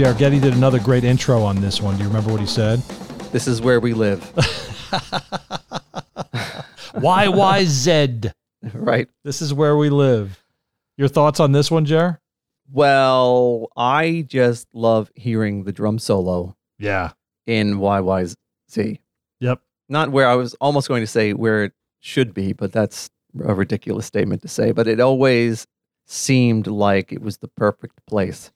[0.00, 1.94] Jared Geddy did another great intro on this one.
[1.98, 2.78] Do you remember what he said?
[3.32, 4.20] This is where we live,
[6.94, 8.32] YYZ.
[8.72, 9.08] right?
[9.24, 10.42] This is where we live.
[10.96, 12.18] Your thoughts on this one, Jer?
[12.72, 17.10] Well, I just love hearing the drum solo Yeah.
[17.46, 18.36] in YYZ.
[19.40, 19.60] Yep.
[19.90, 23.10] Not where I was almost going to say where it should be, but that's
[23.44, 24.72] a ridiculous statement to say.
[24.72, 25.66] But it always
[26.06, 28.50] seemed like it was the perfect place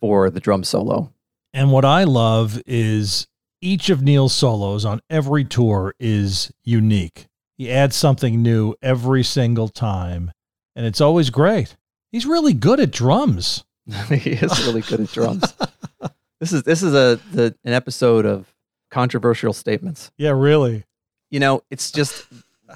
[0.00, 1.12] for the drum solo.
[1.52, 3.26] And what I love is
[3.60, 7.26] each of Neil's solos on every tour is unique.
[7.56, 10.30] He adds something new every single time,
[10.76, 11.76] and it's always great.
[12.12, 13.64] He's really good at drums.
[14.08, 15.54] he is really good at drums.
[16.40, 18.54] this is this is a the, an episode of
[18.90, 20.12] controversial statements.
[20.16, 20.84] Yeah, really.
[21.30, 22.26] You know, it's just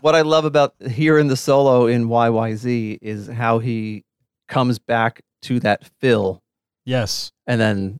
[0.00, 4.04] what I love about hearing the solo in YYZ is how he
[4.48, 6.41] comes back to that fill
[6.84, 7.32] Yes.
[7.46, 7.98] and then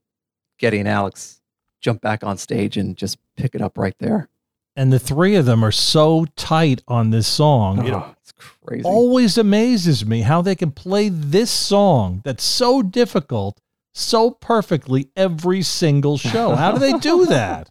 [0.59, 1.41] Geddy and Alex
[1.81, 4.29] jump back on stage and just pick it up right there.
[4.75, 7.87] And the three of them are so tight on this song.
[7.91, 8.83] Oh, it's crazy.
[8.83, 13.59] always amazes me how they can play this song that's so difficult
[13.93, 16.55] so perfectly every single show.
[16.55, 17.69] How do they do that?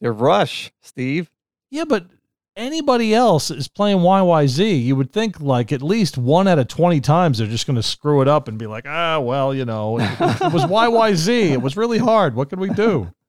[0.00, 1.30] They're Rush, Steve.
[1.70, 2.06] Yeah, but
[2.56, 7.00] anybody else is playing YYZ, you would think like at least one out of 20
[7.00, 9.98] times they're just going to screw it up and be like, ah, well, you know,
[9.98, 11.52] it, it was YYZ.
[11.52, 12.34] It was really hard.
[12.34, 13.12] What could we do?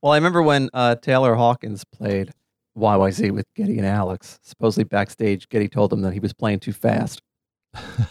[0.00, 2.30] Well, I remember when uh, Taylor Hawkins played
[2.76, 4.38] YYZ with Geddy and Alex.
[4.44, 7.20] Supposedly backstage, Geddy told him that he was playing too fast.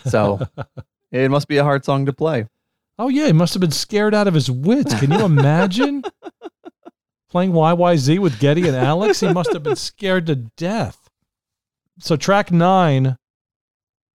[0.06, 0.46] So
[1.14, 2.46] it must be a hard song to play.
[3.00, 5.00] Oh, yeah, he must have been scared out of his wits.
[5.00, 6.04] Can you imagine
[7.38, 9.20] playing YYZ with Geddy and Alex?
[9.20, 11.08] He must have been scared to death.
[12.00, 13.16] So, track nine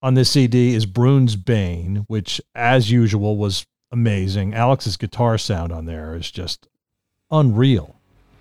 [0.02, 4.54] on this CD is Broon's Bane, which, as usual, was amazing.
[4.54, 6.66] Alex's guitar sound on there is just
[7.30, 7.94] unreal.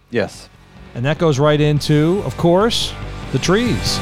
[0.09, 0.49] Yes.
[0.95, 2.91] And that goes right into, of course,
[3.33, 3.99] the trees.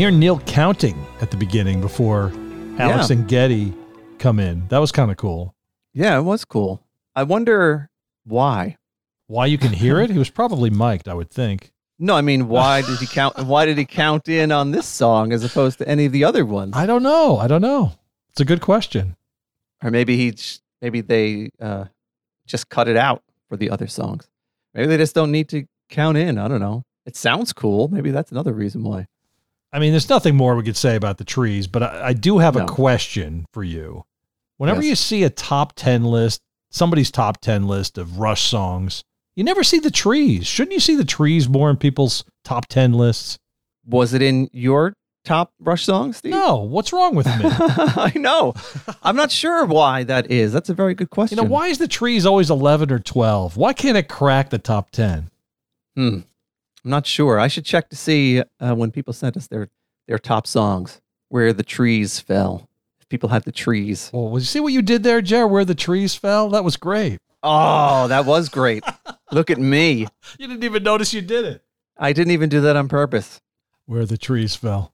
[0.00, 2.32] Hear Neil counting at the beginning before
[2.78, 3.16] Alex Yeah.
[3.16, 3.74] and Geddy
[4.18, 4.66] come in.
[4.68, 5.54] That was kind of cool.
[5.92, 6.82] Yeah, it was cool.
[7.14, 7.90] I wonder
[8.24, 8.78] why.
[9.26, 10.08] Why you can hear it?
[10.08, 11.70] He was probably mic'd, I would think.
[11.98, 13.36] No, I mean, why did he count?
[13.44, 16.46] Why did he count in on this song as opposed to any of the other
[16.46, 16.72] ones?
[16.74, 17.36] I don't know.
[17.36, 17.92] I don't know.
[18.30, 19.16] It's a good question.
[19.84, 20.34] or maybe he,
[20.80, 21.84] maybe they uh,
[22.46, 24.30] just cut it out for the other songs.
[24.72, 26.38] Maybe they just don't need to count in.
[26.38, 26.84] I don't know.
[27.04, 27.88] It sounds cool.
[27.88, 29.06] Maybe that's another reason why.
[29.72, 32.38] I mean, there's nothing more we could say about the trees, but I, I do
[32.38, 34.04] have a question for you.
[34.56, 34.88] Whenever Yes.
[34.90, 39.04] you see a top 10 list, somebody's top 10 list of Rush songs,
[39.36, 40.46] you never see the trees.
[40.46, 43.38] Shouldn't you see the trees more in people's top 10 lists?
[43.86, 44.92] Was it in your
[45.24, 46.32] top Rush songs, Steve?
[46.32, 46.56] No.
[46.56, 47.32] What's wrong with me?
[47.44, 48.54] I know.
[49.02, 50.52] I'm not sure why that is.
[50.52, 51.38] That's a very good question.
[51.38, 53.56] you know, why is the trees always 11 or 12?
[53.56, 55.30] Why can't it crack the top 10?
[55.96, 56.18] Hmm.
[56.84, 57.38] I'm not sure.
[57.38, 59.68] I should check to see uh, when people sent us their
[60.08, 62.68] their top songs where the trees fell.
[63.00, 64.10] If people had the trees.
[64.12, 66.50] Well, you see what you did there, Jer, where the trees fell?
[66.50, 67.20] That was great.
[67.42, 68.84] Oh, that was great.
[69.32, 70.06] Look at me.
[70.38, 71.62] You didn't even notice you did it.
[71.96, 73.40] I didn't even do that on purpose.
[73.86, 74.92] Where the trees fell.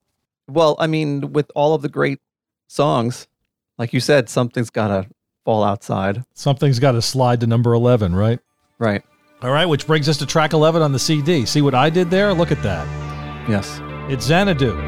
[0.49, 2.20] Well, I mean, with all of the great
[2.68, 3.27] songs,
[3.79, 5.09] like you said, something's got to
[5.44, 6.25] fall outside.
[6.35, 8.40] Something's got to slide to number 11, right?
[8.79, 9.03] Right.
[9.42, 11.44] All right, which brings us to track 11 on the CD.
[11.44, 12.33] See what I did there?
[12.33, 12.87] Look at that.
[13.49, 13.81] Yes.
[14.11, 14.75] It's Xanadu.
[14.75, 14.81] Within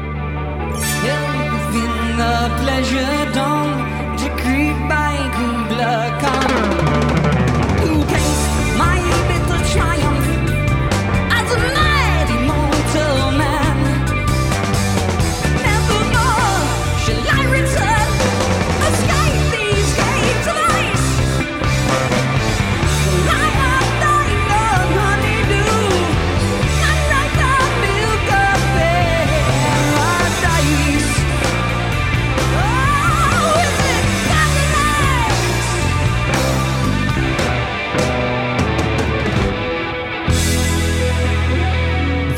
[2.17, 4.17] the pleasure dome,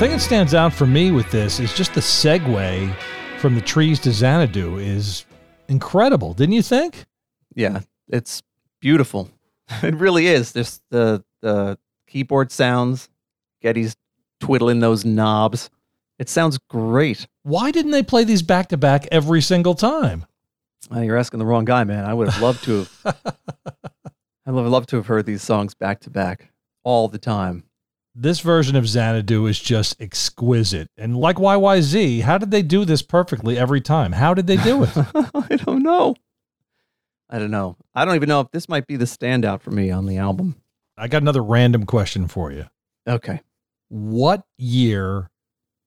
[0.02, 2.96] thing that stands out for me with this is just the segue
[3.38, 5.26] from the trees to Xanadu is
[5.68, 7.06] incredible, didn't you think?
[7.54, 7.82] Yeah.
[8.08, 8.42] It's
[8.80, 9.30] beautiful.
[9.84, 10.54] It really is.
[10.54, 13.10] Just the the keyboard sounds,
[13.62, 13.96] Geddy's
[14.40, 15.70] twiddling those knobs.
[16.18, 17.28] It sounds great.
[17.44, 20.26] Why didn't they play these back to back every single time?
[20.92, 22.06] Uh, you're asking the wrong guy, man.
[22.06, 23.18] I would have loved to have.
[24.48, 26.52] I would have loved to have heard these songs back to back.
[26.84, 27.66] all the time.
[28.14, 30.90] This version of Xanadu is just exquisite.
[30.98, 34.12] And like YYZ, how did they do this perfectly every time?
[34.12, 34.90] How did they do it?
[35.16, 36.16] I don't know.
[37.30, 37.78] I don't know.
[37.96, 40.58] I don't even know if this might be the standout for me on the album.
[40.98, 42.66] I got another random question for you.
[43.08, 43.40] Okay.
[43.88, 45.32] What year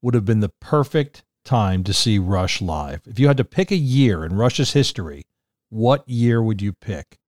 [0.00, 3.02] would have been the perfect time to see Rush live?
[3.06, 5.24] If you had to pick a year in Rush's history,
[5.68, 7.18] what year would you pick?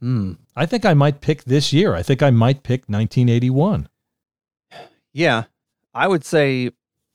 [0.00, 0.32] Hmm.
[0.54, 1.94] I think I might pick this year.
[1.94, 3.88] I think I might pick 1981.
[5.12, 5.44] Yeah.
[5.94, 6.70] I would say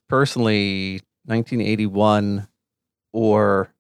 [0.08, 2.48] personally 1981
[3.14, 3.74] or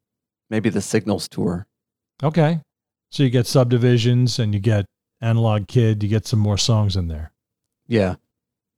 [0.49, 1.67] maybe the Signals tour.
[2.23, 2.61] Okay.
[3.11, 4.85] So you get subdivisions and you get
[5.21, 7.31] Analog Kid, you get some more songs in there.
[7.87, 8.15] Yeah.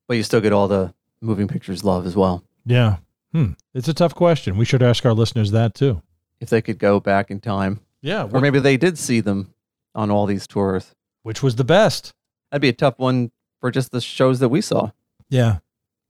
[0.08, 2.44] But you still get all the moving pictures love as well.
[2.66, 2.98] Yeah.
[3.32, 3.52] Hmm.
[3.74, 4.58] It's a tough question.
[4.58, 6.02] We should ask our listeners that too.
[6.40, 7.80] If they could go back in time.
[8.02, 8.28] Yeah.
[8.32, 9.54] Or maybe they did see them
[9.96, 10.94] on all these tours.
[11.24, 12.14] which was the best?
[12.52, 14.92] That'd be a tough one for just the shows that we saw.
[15.30, 15.60] Yeah.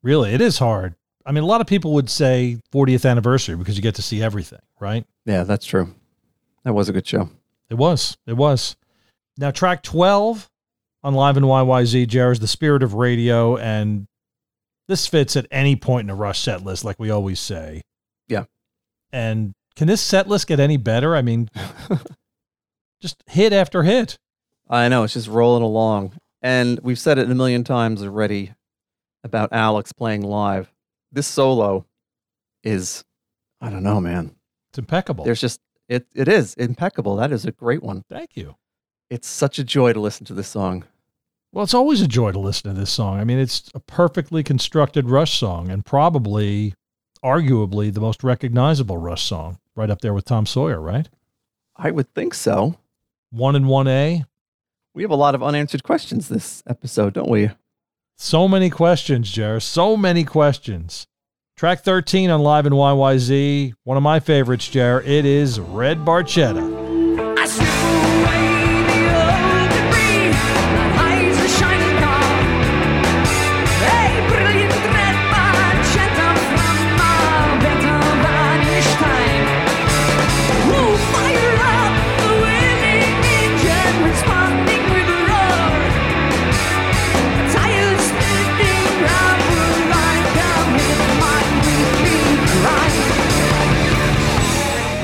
[0.01, 0.95] Really, it is hard.
[1.25, 4.23] I mean, a lot of people would say 40th anniversary because you get to see
[4.23, 5.05] everything, right?
[5.25, 5.93] Yeah, that's true.
[6.63, 7.29] That was a good show.
[7.69, 8.17] It was.
[8.25, 8.75] It was.
[9.37, 10.49] Now, track 12
[11.03, 13.57] on Live in YYZ, Jer, is the spirit of radio.
[13.57, 14.07] And
[14.87, 17.81] this fits at any point in a Rush set list, like we always say.
[18.27, 18.45] Yeah.
[19.11, 21.15] And can this set list get any better?
[21.15, 21.49] I mean,
[23.01, 24.17] just hit after hit.
[24.69, 28.53] I know it's just rolling along, and we've said it a million times already
[29.23, 30.71] about Alex playing live.
[31.11, 31.85] This solo
[32.63, 33.03] is,
[33.61, 34.35] I don't know, man.
[34.69, 35.25] It's impeccable.
[35.25, 36.05] There's just it.
[36.13, 37.15] It is impeccable.
[37.15, 38.03] That is a great one.
[38.09, 38.55] Thank you.
[39.09, 40.85] It's such a joy to listen to this song.
[41.51, 43.19] Well, it's always a joy to listen to this song.
[43.19, 46.75] I mean, it's a perfectly constructed Rush song and probably,
[47.25, 51.09] arguably, the most recognizable Rush song, right up there with Tom Sawyer, right?
[51.75, 52.77] I would think so.
[53.31, 54.25] One and one A.
[54.93, 57.49] We have a lot of unanswered questions this episode, don't we?
[58.21, 59.61] So many questions, Jer.
[59.61, 61.07] So many questions.
[61.55, 63.71] Track 13 on Live in YYZ.
[63.85, 64.99] One of my favorites, Jer.
[65.05, 66.59] It is Red Barchetta.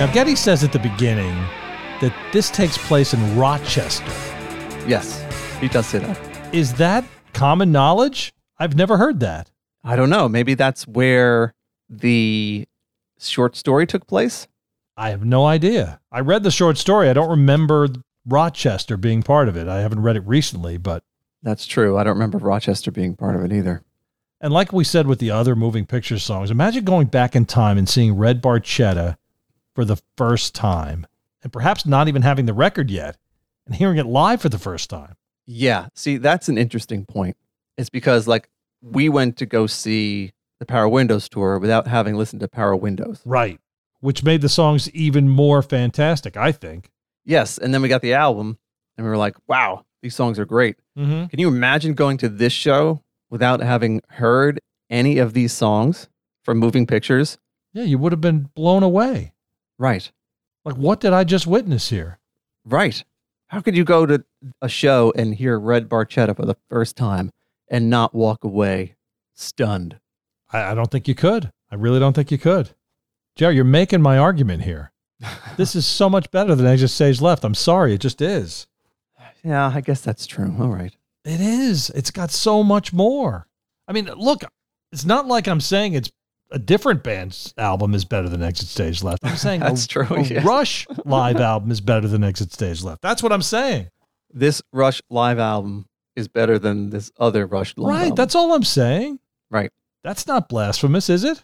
[0.06, 1.34] Now, Geddy says at the beginning
[2.00, 4.06] that this takes place in Rochester.
[4.88, 5.26] Yes,
[5.60, 6.54] he does say that.
[6.54, 8.32] Is that common knowledge?
[8.60, 9.50] I've never heard that.
[9.84, 10.30] I don't know.
[10.30, 11.56] Maybe that's where
[11.90, 12.68] the
[13.20, 14.48] short story took place.
[14.96, 16.00] I have no idea.
[16.12, 17.10] I read the short story.
[17.10, 17.88] I don't remember
[18.28, 19.68] Rochester being part of it.
[19.68, 21.04] I haven't read it recently, but
[21.42, 21.98] That's true.
[21.98, 23.82] I don't remember Rochester being part of it either.
[24.40, 27.80] and like we said with the other moving picture songs, imagine going back in time
[27.80, 29.18] and seeing Red Barchetta
[29.76, 31.06] for the first time
[31.44, 33.18] and perhaps not even having the record yet
[33.68, 35.16] and hearing it live for the first time.
[35.46, 35.90] Yeah.
[35.94, 37.38] See, that's an interesting point.
[37.78, 38.50] It's because like
[38.82, 43.22] we went to go see the Power Windows tour without having listened to Power Windows.
[43.26, 43.60] Right.
[44.00, 46.92] Which made the songs even more fantastic, I think.
[47.26, 48.58] Yes, and then we got the album
[48.98, 51.26] and we were like, "Wow, these songs are great." Mm-hmm.
[51.26, 54.60] Can you imagine going to this show without having heard
[54.90, 56.08] any of these songs
[56.44, 57.40] from Moving Pictures?
[57.74, 59.34] Yeah, you would have been blown away.
[59.78, 60.12] Right.
[60.64, 62.20] Like, what did I just witness here?
[62.66, 63.04] Right.
[63.48, 64.24] How could you go to
[64.62, 67.32] a show and hear Red Barchetta for the first time
[67.70, 68.96] and not walk away
[69.34, 70.00] stunned?
[70.52, 71.52] I, I don't think you could.
[71.72, 72.72] I really don't think you could.
[73.36, 74.92] Jerry, you're making my argument here.
[75.58, 77.44] this is so much better than Exit Stage Left.
[77.44, 78.68] I'm sorry, it just is.
[79.44, 80.56] Yeah, I guess that's true.
[80.60, 80.96] All right.
[81.24, 81.92] It is.
[81.92, 83.48] It's got so much more.
[83.88, 84.44] I mean, look,
[84.92, 86.12] it's not like I'm saying it's
[86.52, 89.26] a different band's album is better than Exit Stage Left.
[89.26, 90.46] I'm saying That's a, true, a yes.
[90.46, 93.02] Rush live album is better than Exit Stage Left.
[93.02, 93.90] That's what I'm saying.
[94.34, 98.02] This Rush live album is better than this other Rush live right.
[98.04, 98.16] album.
[98.16, 99.20] That's all I'm saying.
[99.50, 99.72] Right.
[100.04, 101.44] That's not blasphemous, is it?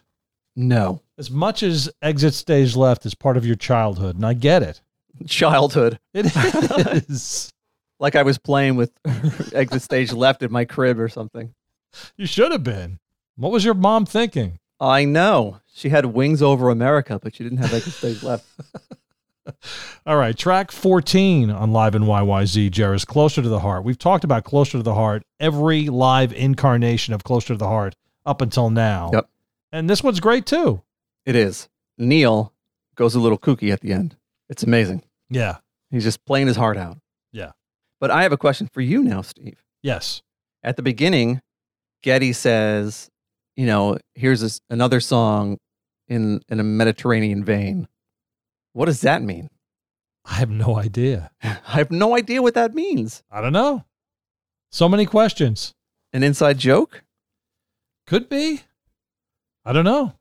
[0.56, 4.62] no As much as Exit Stage Left is part of your childhood, and I get
[4.64, 4.82] it.
[5.28, 5.98] childhood.
[6.14, 6.26] It
[7.10, 7.52] is.
[8.00, 8.92] Like I was playing with
[9.54, 11.54] Exit Stage Left in my crib or something.
[12.18, 13.00] you should have been.
[13.36, 14.60] What was your mom thinking?
[14.82, 18.46] I know she had wings over America, but she didn't have Exit Stage Left.
[20.08, 23.84] All right, track 14 on Live in YYZ, Jerris, Closer to the Heart.
[23.84, 27.96] We've talked about Closer to the Heart, every live incarnation of Closer to the Heart
[28.26, 29.12] up until now.
[29.14, 29.30] Yep.
[29.72, 30.82] And this one's great too.
[31.26, 31.70] It is.
[31.98, 32.52] Neil
[32.96, 34.18] goes a little kooky at the end.
[34.50, 35.04] It's amazing.
[35.30, 35.58] Yeah.
[35.92, 36.98] He's just playing his heart out.
[37.32, 37.52] Yeah.
[38.00, 39.64] But I have a question for you now, Steve.
[39.84, 40.24] Yes.
[40.64, 41.42] At the beginning,
[42.02, 43.10] Geddy says,
[43.56, 45.58] you know, here's this, another song
[46.08, 47.88] in in a Mediterranean vein.
[48.74, 49.50] What does that mean?
[50.26, 51.32] I have no idea.
[51.44, 53.24] I have no idea what that means.
[53.32, 53.86] I don't know.
[54.72, 55.74] So many questions.
[56.14, 57.04] An inside joke?
[58.08, 58.62] Could be.
[59.66, 60.14] I don't know.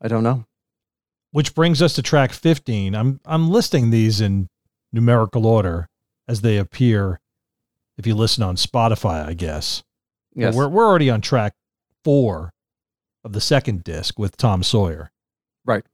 [0.00, 0.44] I don't know.
[1.30, 2.94] Which brings us to track 15.
[2.94, 4.48] I'm I'm listing these in
[4.92, 5.88] numerical order
[6.28, 7.20] as they appear
[7.98, 9.82] if you listen on Spotify, I guess.
[10.34, 10.54] But Yes.
[10.54, 11.54] We're we're already on track
[12.06, 12.52] 4
[13.24, 15.10] of the second disc with Tom Sawyer.
[15.64, 15.84] Right.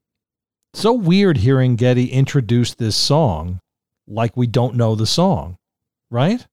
[0.75, 3.61] So weird hearing Geddy introduce this song
[4.07, 5.57] like we don't know the song,
[6.11, 6.47] right?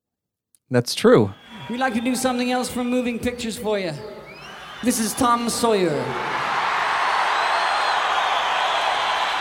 [0.69, 1.33] That's true.
[1.69, 3.91] We'd like to do something else from moving pictures for you.
[4.81, 6.05] This is Tom Sawyer.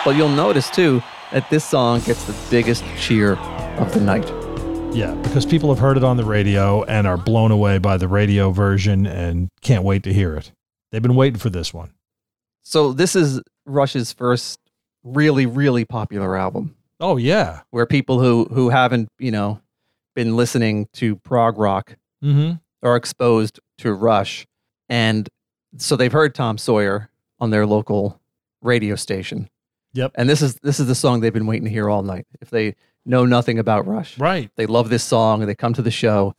[0.05, 1.01] But you'll notice too
[1.31, 3.37] that this song gets the biggest cheer
[3.79, 4.48] of the night.
[4.93, 8.09] Yeah, because people have heard it on the radio and are blown away by the
[8.09, 10.51] radio version and can't wait to hear it.
[10.91, 11.93] They've been waiting for this one.
[12.65, 14.59] So this is Rush's first
[15.05, 16.75] really, really popular album.
[17.01, 17.61] Oh yeah.
[17.71, 19.61] where people who who haven't you know
[20.17, 22.55] been listening to prog rock Mm-hmm.
[22.83, 24.45] are exposed to Rush,
[24.89, 25.29] and
[25.77, 28.21] so they've heard Tom Sawyer on their local
[28.61, 29.49] radio station.
[29.93, 30.11] Yep.
[30.17, 32.27] And this is this is the song they've been waiting to hear all night.
[32.41, 32.75] If they
[33.09, 34.51] know nothing about Rush, Right.
[34.57, 36.35] they love this song and they come to the show,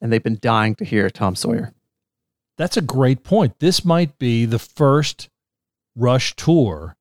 [0.00, 1.72] and they've been dying to hear Tom Sawyer.
[2.56, 3.58] That's a great point.
[3.60, 5.28] This might be the first
[5.96, 6.96] Rush tour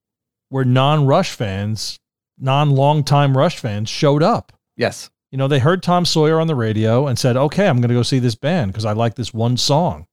[0.50, 2.00] where non-Rush fans,
[2.40, 4.54] non-longtime Rush fans showed up.
[4.76, 7.90] Yes, You know, they heard Tom Sawyer on the radio and said, "Okay, I'm going
[7.90, 10.08] to go see this band because I like this one song."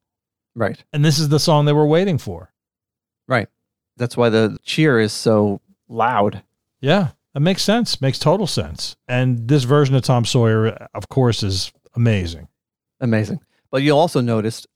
[0.57, 2.52] right, And this is the song they were waiting for.
[3.28, 3.48] right.
[3.96, 6.42] That's why the cheer is so loud.
[6.80, 8.01] Yeah, that makes sense.
[8.01, 8.97] Makes total sense.
[9.09, 12.49] And this version of Tom Sawyer, of course, is amazing.
[13.01, 13.41] Amazing.
[13.70, 14.66] But you'll also notice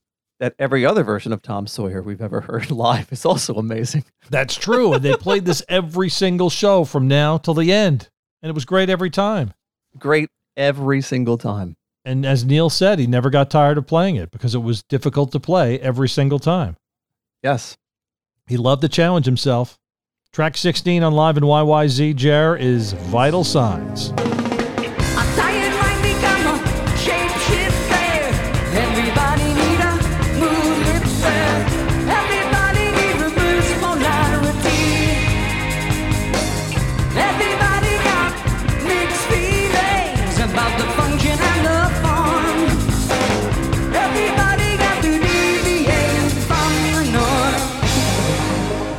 [0.41, 4.05] that every other version of Tom Sawyer we've ever heard live is also amazing.
[4.31, 4.93] That's true.
[4.93, 8.09] and they played this every single show from now till the end.
[8.43, 9.55] And it was great every time.
[9.99, 11.77] Great every single time.
[12.05, 15.33] And as Neil said, he never got tired of playing it because it was difficult
[15.33, 16.77] to play every single time.
[17.43, 17.77] Yes.
[18.47, 19.79] He loved to challenge himself.
[20.33, 24.13] Track 16 on Live in YYZ Jer is Vital Signs.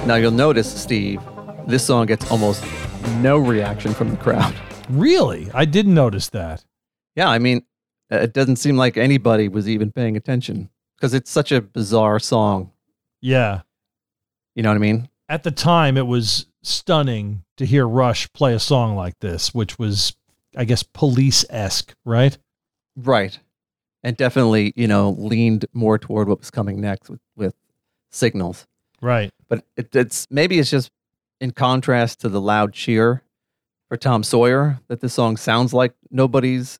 [0.10, 1.22] Now you'll notice, Steve,
[1.68, 2.66] this song gets almost
[3.18, 4.56] no reaction from the crowd.
[4.90, 5.52] Really?
[5.54, 6.66] I didn't notice that.
[7.16, 7.62] Yeah, I mean,
[8.12, 12.18] uh, it doesn't seem like anybody was even paying attention because it's such a bizarre
[12.18, 12.72] song.
[13.22, 13.62] Yeah.
[14.56, 15.10] You know what I mean?
[15.30, 19.78] At the time, it was stunning to hear Rush play a song like this, which
[19.78, 20.16] was,
[20.58, 22.36] I guess, police esque, right?
[22.96, 23.38] Right.
[24.02, 27.54] And definitely, you know, leaned more toward what was coming next with, with
[28.10, 28.66] signals.
[29.02, 29.32] Right.
[29.48, 30.92] But it, it's maybe it's just
[31.42, 33.24] in contrast to the loud cheer
[33.88, 36.80] for Tom Sawyer that this song sounds like nobody's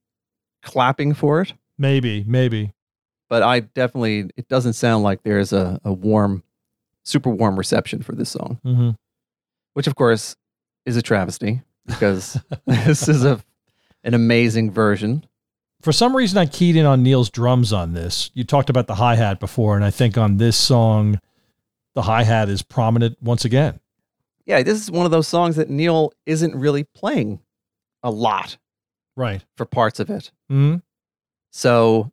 [0.62, 1.54] clapping for it.
[1.78, 2.74] Maybe, maybe.
[3.30, 6.44] But I definitely, it doesn't sound like there's a, a warm,
[7.04, 8.92] super warm reception for this song, hmm
[9.74, 10.36] which of course
[10.86, 13.42] is a travesty because this is a
[14.04, 15.26] an amazing version.
[15.82, 18.30] For some reason, I keyed in on Neil's drums on this.
[18.34, 21.20] You talked about the hi hat before, and I think on this song,
[22.00, 23.78] the hi hat is prominent once again.
[24.46, 27.42] Yeah, this is one of those songs that Neil isn't really playing
[28.02, 28.58] a lot
[29.18, 29.44] Right.
[29.58, 30.32] for parts of it.
[30.48, 30.76] hmm
[31.52, 32.10] So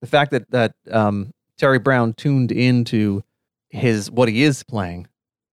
[0.00, 3.22] the fact that that um, Terry Brown tuned into
[3.70, 5.06] his what he is playing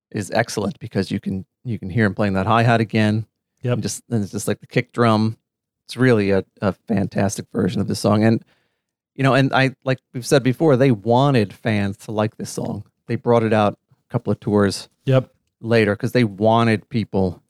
[0.10, 3.28] is excellent because you can you can hear him playing that hi hat again.
[3.62, 3.74] Yep.
[3.74, 5.38] And just and it's just like the kick drum.
[5.88, 8.24] It's really a, a fantastic version of the song.
[8.24, 8.44] And
[9.14, 12.84] you know, and I like we've said before, they wanted fans to like this song.
[13.08, 13.78] They brought it out
[14.08, 15.32] a couple of tours Yep.
[15.62, 17.42] later because they wanted people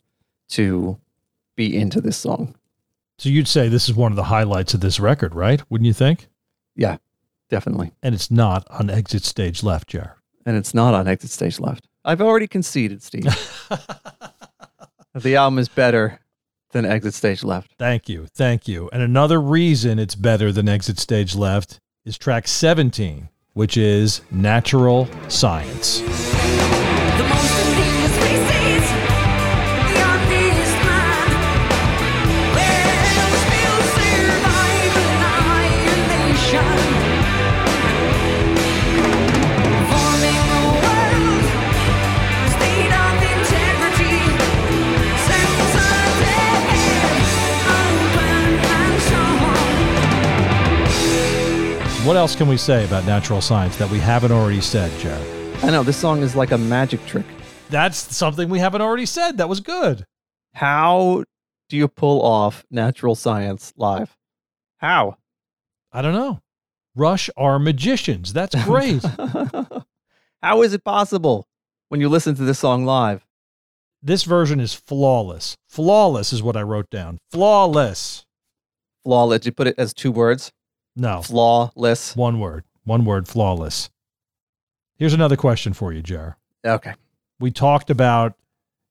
[0.50, 0.98] to
[1.56, 2.56] be into this song.
[3.18, 5.62] So you'd say this is one of the highlights of this record, right?
[5.72, 6.28] Wouldn't you think?
[6.76, 6.98] Yeah,
[7.50, 7.94] definitely.
[8.04, 10.18] And it's not on Exit Stage Left, Jar.
[10.46, 11.88] and it's not on Exit Stage Left.
[12.04, 13.24] I've already conceded, Steve.
[15.14, 16.20] the album is better
[16.72, 17.72] than Exit Stage Left.
[17.80, 18.26] Thank you.
[18.34, 18.90] Thank you.
[18.92, 25.10] And another reason it's better than Exit Stage Left is track 17, which is Natural
[25.28, 26.35] Science.
[52.16, 55.58] What else can we say about natural science that we haven't already said, Jared?
[55.62, 57.26] I know this song is like a magic trick.
[57.70, 59.38] That's something we haven't already said.
[59.38, 60.06] That was good.
[60.54, 61.26] How
[61.68, 64.16] do you pull off natural science live?
[64.78, 65.18] How?
[65.92, 66.40] I don't know.
[66.96, 68.32] Rush are magicians.
[68.32, 69.04] That's great.
[70.42, 71.50] How is it possible
[71.90, 73.26] when you listen to this song live?
[74.02, 75.58] this version is flawless.
[75.68, 77.18] Flawless is what I wrote down.
[77.30, 78.26] Flawless.
[79.04, 79.46] Flawless.
[79.46, 80.54] You put it as two words.
[80.96, 82.16] No, Flawless.
[82.16, 82.64] one word.
[82.84, 83.90] One word, flawless.
[84.98, 86.38] Here's another question for you, Jar.
[86.64, 86.94] Okay.
[87.40, 88.36] We talked about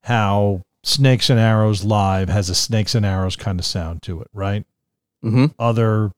[0.03, 4.27] how Snakes and Arrows Live has a Snakes and Arrows kind of sound to it,
[4.33, 4.65] right?
[5.23, 5.45] Mm-hmm.
[5.57, 6.11] Other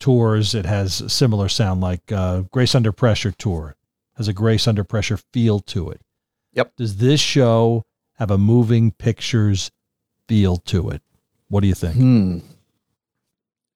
[0.00, 3.76] tours, it has a similar sound, like uh, Grace Under Pressure tour
[4.16, 6.00] has a Grace Under Pressure feel to it.
[6.54, 6.74] Yep.
[6.76, 7.84] Does this show
[8.14, 9.70] have a moving pictures
[10.26, 11.02] feel to it?
[11.48, 11.94] What do you think?
[11.94, 12.38] Hmm.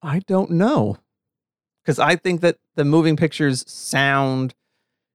[0.02, 0.96] I don't know.
[1.84, 4.54] Because I think that the moving pictures sound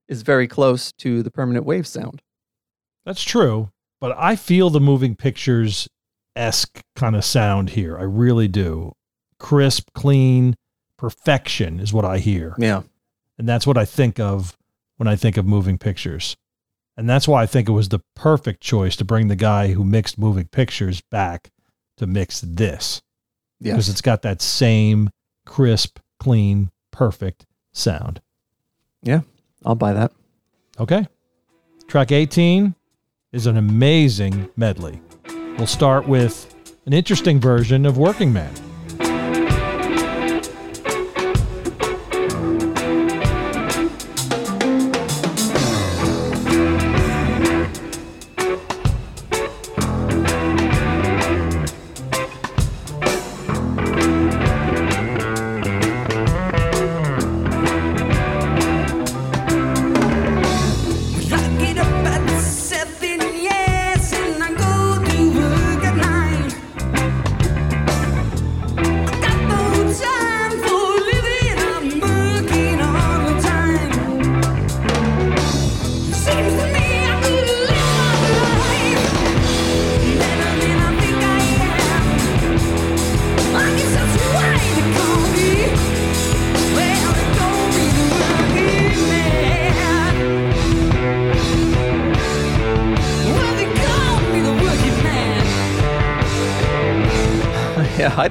[0.08, 2.22] is very close to the permanent wave sound.
[3.04, 5.88] That's true, but I feel the moving pictures
[6.36, 7.98] esque kind of sound here.
[7.98, 8.92] I really do.
[9.38, 10.56] Crisp, clean,
[10.96, 12.54] perfection is what I hear.
[12.58, 12.82] Yeah.
[13.38, 14.56] And that's what I think of
[14.96, 16.36] when I think of moving pictures.
[16.96, 19.84] And that's why I think it was the perfect choice to bring the guy who
[19.84, 21.50] mixed moving pictures back
[21.96, 23.00] to mix this
[23.60, 23.72] Yeah.
[23.74, 23.92] because Yes.
[23.94, 25.10] it's got that same
[25.46, 28.20] crisp, clean, perfect sound.
[29.02, 29.20] Yeah,
[29.64, 30.12] I'll buy that.
[30.78, 31.06] Okay.
[31.86, 32.74] Track 18
[33.32, 35.00] is an amazing medley.
[35.56, 36.54] We'll start with
[36.86, 38.52] an interesting version of Working Man.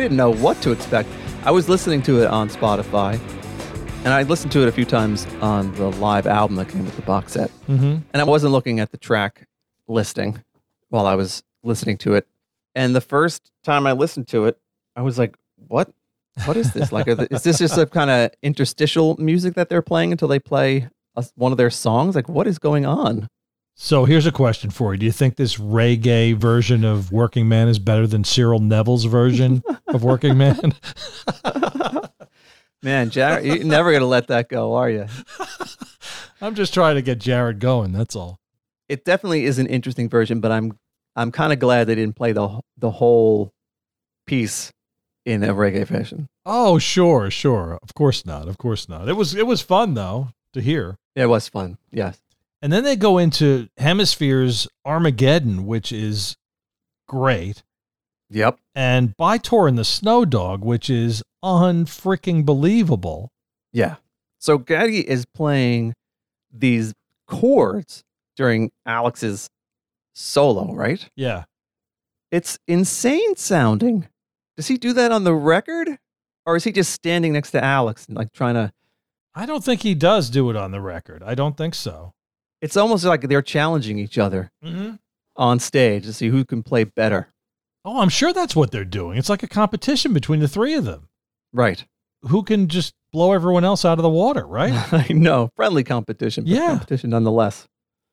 [0.08, 1.10] Didn't know what to expect.
[1.43, 3.20] I was listening to it on Spotify,
[4.05, 6.95] and I listened to it a few times on the live album that came with
[6.95, 7.51] the box set.
[7.68, 7.97] Mm-hmm.
[8.14, 9.45] And I wasn't looking at the track
[9.89, 10.41] listing
[10.88, 12.26] while I was listening to it.
[12.74, 14.58] And the first time I listened to it,
[14.95, 15.36] I was like,
[15.68, 15.91] "What?
[16.45, 16.93] What is this?
[16.93, 20.39] Like, the, is this just some kind of interstitial music that they're playing until they
[20.39, 20.88] play
[21.18, 22.16] a, one of their songs?
[22.16, 23.28] Like, what is going on?"
[23.80, 24.99] So here's a question for you.
[24.99, 29.61] Do you think this reggae version of Working Man is better than Cyril Neville's version
[29.86, 30.73] of Working Man?
[32.82, 35.05] Man, Jared, you're never gonna let that go, are you?
[36.41, 37.91] I'm just trying to get Jared going.
[37.91, 38.39] That's all.
[38.89, 40.78] It definitely is an interesting version, but I'm
[41.15, 43.53] I'm kind of glad they didn't play the the whole
[44.25, 44.71] piece
[45.23, 46.30] in a reggae fashion.
[46.47, 47.78] Oh, sure, sure.
[47.84, 48.47] Of course not.
[48.47, 49.07] Of course not.
[49.07, 50.97] It was it was fun though to hear.
[51.15, 51.78] It was fun.
[51.91, 52.19] Yes.
[52.62, 56.36] And then they go into Hemisphere's Armageddon, which is
[57.08, 57.64] great.
[58.30, 58.60] Yep.
[58.76, 63.32] and By-Tor and the Snow Dog, which is unfreaking believable.
[63.72, 63.95] Yeah.
[64.39, 65.93] So Geddy is playing
[66.51, 66.93] these
[67.28, 68.03] chords
[68.36, 69.49] during Alex's
[70.14, 71.10] solo, right?
[71.16, 71.45] Yeah.
[72.30, 74.08] It's insane sounding.
[74.58, 75.97] Does he do that on the record?
[76.45, 78.74] Or is he just standing next to Alex and like trying to
[79.36, 81.22] I don't think he does do it on the record.
[81.24, 82.14] I don't think so.
[82.62, 84.95] It's almost like they're challenging each other Mm-hmm.
[85.36, 87.32] on stage to see who can play better.
[87.86, 89.18] Oh, I'm sure that's what they're doing.
[89.18, 91.08] It's like a competition between the three of them.
[91.53, 91.86] Right.
[92.24, 94.74] Who can just blow everyone else out of the water, right?
[94.93, 95.49] I know.
[95.55, 96.68] Friendly competition, but Yeah.
[96.70, 97.68] competition nonetheless.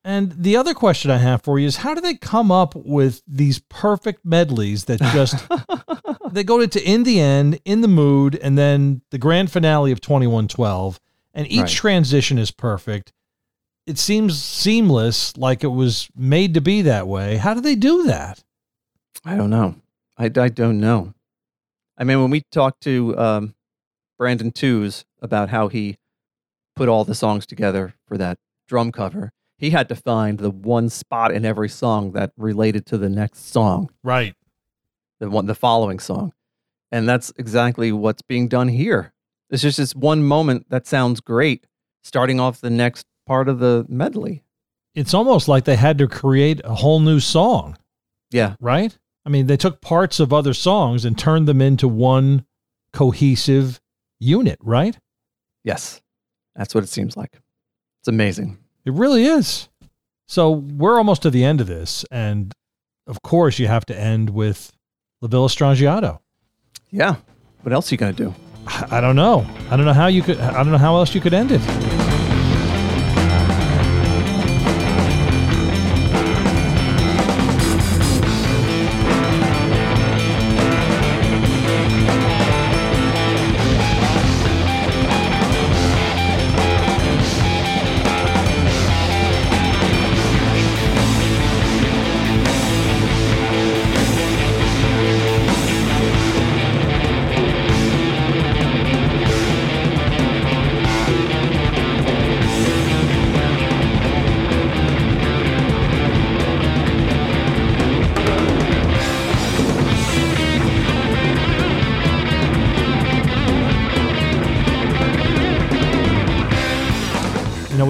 [0.04, 3.22] and the other question I have for you is how do they come up with
[3.26, 5.42] these perfect medleys that just
[6.30, 10.00] they go into in the end, in the mood, and then the grand finale of
[10.02, 11.00] 2112,
[11.32, 11.68] and each Right.
[11.70, 13.12] transition is perfect.
[13.86, 17.36] It seems seamless, like it was made to be that way.
[17.36, 18.42] How do they do that?
[19.24, 19.76] I don't know.
[20.16, 21.12] I, I don't know.
[21.98, 23.54] I mean, when we talked to um,
[24.18, 25.96] Brandon Tews about how he
[26.74, 30.88] put all the songs together for that drum cover, he had to find the one
[30.88, 34.34] spot in every song that related to the next song, Right.
[35.20, 36.32] the one, the following song,
[36.90, 39.12] and that's exactly what's being done here.
[39.50, 41.66] It's just this one moment that sounds great,
[42.02, 44.42] starting off the next part of the medley.
[44.94, 47.76] It's almost like they had to create a whole new song,
[48.30, 48.96] Yeah, right?
[49.26, 52.44] I mean, they took parts of other songs and turned them into one
[52.92, 53.80] cohesive
[54.20, 54.98] unit, right?
[55.64, 56.00] yes,
[56.54, 57.40] that's what it seems like.
[58.00, 58.58] It's amazing.
[58.84, 59.68] It really is.
[60.28, 62.52] So we're almost to the end of this, and
[63.06, 64.70] of course, you have to end with
[65.22, 66.20] La Villa Strangiato.
[66.90, 67.16] Yeah.
[67.62, 68.34] What else are you gonna do?
[68.66, 69.46] I don't know.
[69.70, 70.38] I don't know how you could.
[70.38, 71.60] I don't know how else you could end it.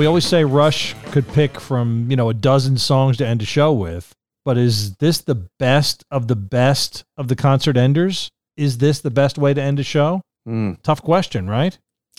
[0.05, 3.47] We always say Rush could pick from, you know, a dozen songs to end a
[3.47, 4.13] show with,
[4.45, 8.29] but is this the best of the best of the concert enders?
[8.55, 10.21] Is this the best way to end a show?
[10.47, 11.79] Mm, Tough question, right?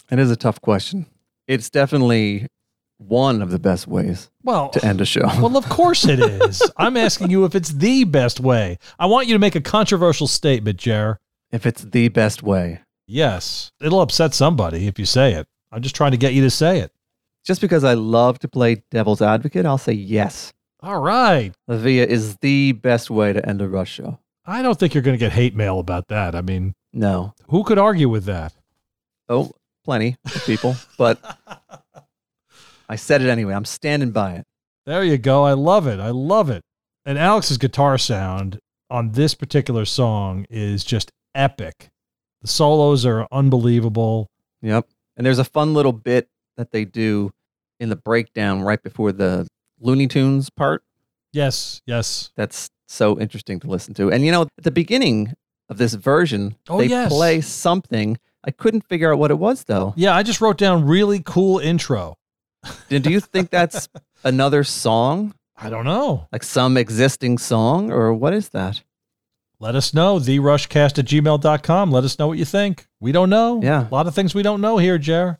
[0.09, 1.05] it is a tough question.
[1.47, 2.47] It's definitely
[2.97, 5.27] one of the best ways Well, to end a show.
[5.39, 6.63] well, of course it is.
[6.77, 8.79] I'm asking you if it's the best way.
[8.97, 11.19] I want you to make a controversial statement, Jer.
[11.51, 12.79] if it's the best way.
[13.05, 15.45] Yes, it'll upset somebody if you say it.
[15.71, 16.91] I'm just trying to get you to say it.
[17.45, 20.51] Just because I love to play devil's advocate, I'll say yes.
[20.81, 21.53] All right.
[21.67, 24.19] La Villa is the best way to end a Rush show.
[24.45, 26.35] I don't think you're going to get hate mail about that.
[26.35, 27.33] I mean, No.
[27.49, 28.53] who could argue with that?
[29.29, 29.51] Oh,
[29.83, 31.19] plenty of people, but
[32.89, 33.53] I said it anyway.
[33.53, 34.45] I'm standing by it.
[34.85, 35.43] There you go.
[35.45, 35.99] I love it.
[35.99, 36.61] I love it.
[37.05, 41.89] And Alex's guitar sound on this particular song is just epic.
[42.41, 44.27] The solos are unbelievable.
[44.61, 44.87] Yep.
[45.17, 46.27] And there's a fun little bit
[46.57, 47.31] that they do
[47.79, 49.47] in the breakdown right before the
[49.79, 50.83] Looney Tunes part.
[51.33, 52.31] Yes, yes.
[52.35, 54.09] That's so interesting to listen to.
[54.11, 55.33] And you know, at the beginning
[55.69, 57.11] of this version, Oh, they yes.
[57.11, 58.17] play something.
[58.43, 59.93] I couldn't figure out what it was though.
[59.97, 62.15] Yeah, I just wrote down really cool intro.
[62.89, 63.89] Do you think that's
[64.23, 65.33] another song?
[65.57, 66.27] I don't know.
[66.31, 67.91] Like some existing song?
[67.91, 68.83] Or what is that?
[69.59, 70.19] Let us know.
[70.19, 71.91] TheRushcast at gmail.com.
[71.91, 72.87] Let us know what you think.
[72.99, 73.61] We don't know.
[73.63, 73.87] Yeah.
[73.87, 75.39] A lot of things we don't know here, Jer.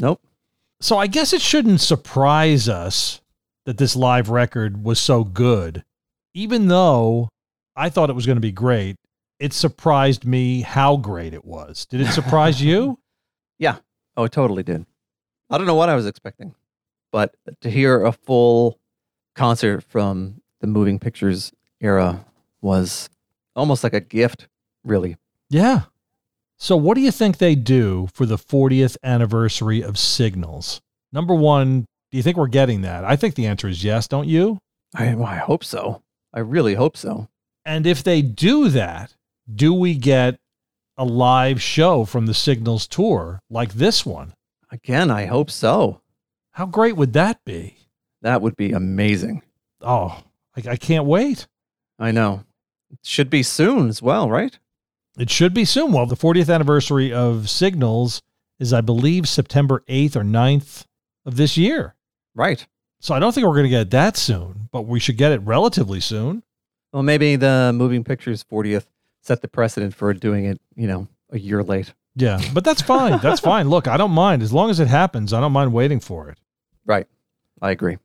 [0.00, 0.20] Nope.
[0.80, 3.20] So I guess it shouldn't surprise us
[3.66, 5.84] that this live record was so good.
[6.34, 7.28] Even though
[7.76, 8.96] I thought it was going to be great,
[9.38, 11.86] it surprised me how great it was.
[11.86, 12.98] Did it surprise you?
[13.58, 13.76] Yeah.
[14.16, 14.86] Oh, it totally did.
[15.50, 16.54] I don't know what I was expecting,
[17.12, 18.78] but to hear a full
[19.34, 22.24] concert from the moving pictures era
[22.62, 23.10] was
[23.54, 24.48] almost like a gift,
[24.82, 25.18] really.
[25.50, 25.82] Yeah.
[26.62, 30.82] So what do you think they do for the 40th anniversary of Signals?
[31.10, 33.02] Number 1, do you think we're getting that?
[33.02, 34.58] I think the answer is yes, don't you?
[34.94, 36.02] I, well, I hope so.
[36.34, 37.28] I really hope so.
[37.64, 39.14] And if they do that,
[39.52, 40.38] do we get
[40.98, 44.34] a live show from the Signals tour like this one?
[44.70, 46.02] Again, I hope so.
[46.52, 47.78] How great would that be?
[48.20, 49.40] That would be amazing.
[49.80, 50.22] Oh,
[50.54, 51.46] I, I can't wait.
[51.98, 52.44] I know.
[52.90, 54.58] It should be soon as well, right?
[55.20, 55.92] It should be soon.
[55.92, 58.22] Well, the 40th anniversary of Signals
[58.58, 60.86] is, I believe, September 8th or 9th
[61.26, 61.94] of this year.
[62.34, 62.66] Right.
[63.00, 65.32] So I don't think we're going to get it that soon, but we should get
[65.32, 66.42] it relatively soon.
[66.94, 68.86] Well, maybe the moving pictures 40th
[69.20, 71.92] set the precedent for doing it, you know, a year late.
[72.16, 73.18] Yeah, but that's fine.
[73.22, 73.68] That's fine.
[73.68, 74.42] Look, I don't mind.
[74.42, 76.38] As long as it happens, I don't mind waiting for it.
[76.86, 77.06] Right.
[77.62, 77.98] I agree.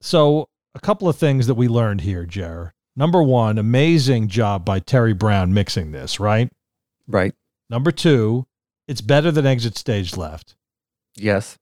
[0.00, 2.72] So, a couple of things that we learned here, Jer.
[2.94, 6.50] Number one, amazing job by Terry Brown mixing this, right?
[7.06, 7.34] Right.
[7.70, 8.46] Number two,
[8.86, 10.56] it's better than Exit Stage Left.
[11.16, 11.56] Yes.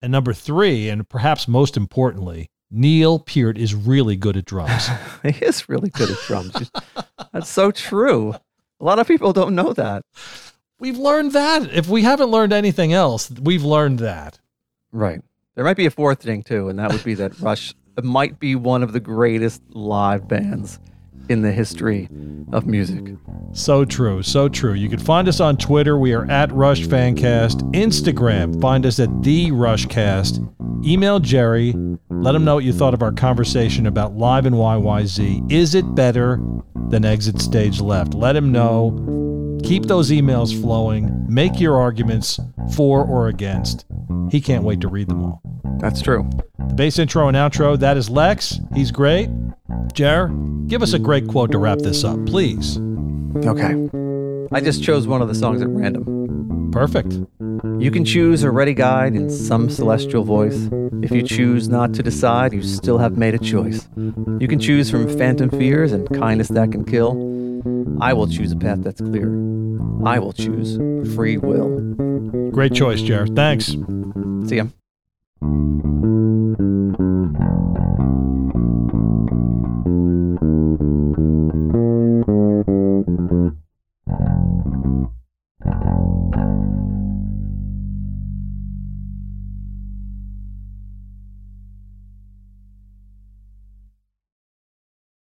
[0.00, 4.88] And number three, and perhaps most importantly, Neil Peart is really good at drums.
[5.22, 6.70] he is really good at drums.
[7.32, 8.34] That's so true.
[8.80, 10.02] A lot of people don't know that.
[10.78, 11.70] we've learned that.
[11.74, 14.38] If we haven't learned anything else, we've learned that.
[14.92, 15.20] Right.
[15.54, 17.74] There might be a fourth thing too, and that would be that Rush
[18.04, 20.78] might be one of the greatest live bands
[21.28, 22.08] in the history
[22.52, 23.04] of music.
[23.52, 24.74] So true, so true.
[24.74, 25.96] You can find us on Twitter.
[25.96, 27.62] We are at Rush Fancast.
[27.72, 30.46] Instagram, find us at the Rushcast.
[30.84, 31.74] Email Jerry.
[32.10, 35.52] Let him know what you thought of our conversation about Live in YYZ.
[35.52, 36.40] Is it better
[36.88, 38.14] than Exit Stage Left?
[38.14, 39.29] Let him know.
[39.70, 41.24] Keep those emails flowing.
[41.28, 42.40] Make your arguments
[42.74, 43.86] for or against.
[44.28, 45.40] He can't wait to read them all.
[45.78, 46.28] That's true.
[46.58, 48.58] The bass intro and outro, that is Lex.
[48.74, 49.30] He's great.
[49.92, 50.26] Jer,
[50.66, 52.80] give us a great quote to wrap this up, please.
[53.44, 53.88] Okay.
[54.50, 56.04] I just chose one of the songs at random.
[56.72, 57.12] Perfect.
[57.78, 60.68] You can choose a ready guide in some celestial voice.
[61.02, 63.88] If you choose not to decide, you still have made a choice.
[63.96, 67.12] You can choose from phantom fears and kindness that can kill.
[68.00, 69.28] I will choose a path that's clear.
[70.04, 70.76] I will choose
[71.14, 71.80] free will.
[72.50, 73.26] Great choice, Jer.
[73.26, 73.76] Thanks.
[74.46, 74.64] See ya.